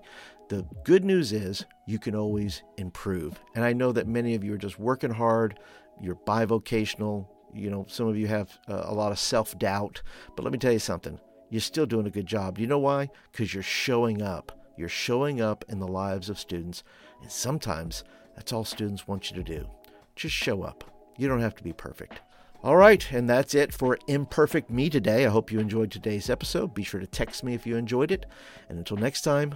The 0.49 0.67
good 0.85 1.05
news 1.05 1.33
is 1.33 1.65
you 1.87 1.99
can 1.99 2.15
always 2.15 2.63
improve. 2.77 3.41
And 3.55 3.65
I 3.65 3.73
know 3.73 3.93
that 3.93 4.07
many 4.07 4.35
of 4.35 4.45
you 4.45 4.55
are 4.55 4.59
just 4.59 4.79
working 4.79 5.11
hard, 5.11 5.59
you're 6.01 6.17
bivocational, 6.17 7.27
you 7.55 7.71
know, 7.71 7.87
some 7.89 8.09
of 8.09 8.17
you 8.17 8.27
have 8.27 8.59
uh, 8.69 8.83
a 8.85 8.95
lot 8.95 9.13
of 9.13 9.19
self 9.19 9.59
doubt. 9.59 10.03
But 10.37 10.43
let 10.43 10.53
me 10.53 10.59
tell 10.59 10.73
you 10.73 10.79
something 10.79 11.19
you're 11.55 11.61
still 11.61 11.87
doing 11.87 12.09
a 12.09 12.11
good 12.11 12.27
job. 12.27 12.59
You 12.59 12.67
know 12.67 12.81
why? 12.81 13.11
Because 13.31 13.55
you're 13.55 13.63
showing 13.63 14.21
up. 14.21 14.51
You're 14.77 14.89
showing 14.89 15.41
up 15.41 15.65
in 15.69 15.79
the 15.79 15.87
lives 15.87 16.29
of 16.29 16.37
students. 16.37 16.83
And 17.23 17.31
sometimes 17.31 18.03
that's 18.35 18.53
all 18.53 18.65
students 18.65 19.07
want 19.07 19.31
you 19.31 19.37
to 19.37 19.45
do. 19.45 19.69
Just 20.17 20.35
show 20.35 20.65
up. 20.65 20.83
You 21.17 21.29
don't 21.29 21.41
have 21.41 21.55
to 21.55 21.63
be 21.63 21.73
perfect. 21.73 22.23
All 22.65 22.75
right, 22.77 23.07
and 23.13 23.31
that's 23.31 23.55
it 23.55 23.73
for 23.73 23.97
Imperfect 24.09 24.69
Me 24.69 24.91
today. 24.91 25.27
I 25.27 25.29
hope 25.29 25.53
you 25.53 25.61
enjoyed 25.61 25.93
today's 25.93 26.29
episode. 26.29 26.75
Be 26.75 26.83
sure 26.83 26.99
to 26.99 27.07
text 27.07 27.45
me 27.45 27.55
if 27.55 27.69
you 27.69 27.77
enjoyed 27.77 28.11
it. 28.11 28.27
And 28.69 28.77
until 28.77 28.97
next 28.97 29.21
time, 29.23 29.55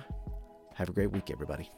have 0.74 0.88
a 0.88 0.92
great 0.92 1.10
week, 1.10 1.32
everybody. 1.32 1.68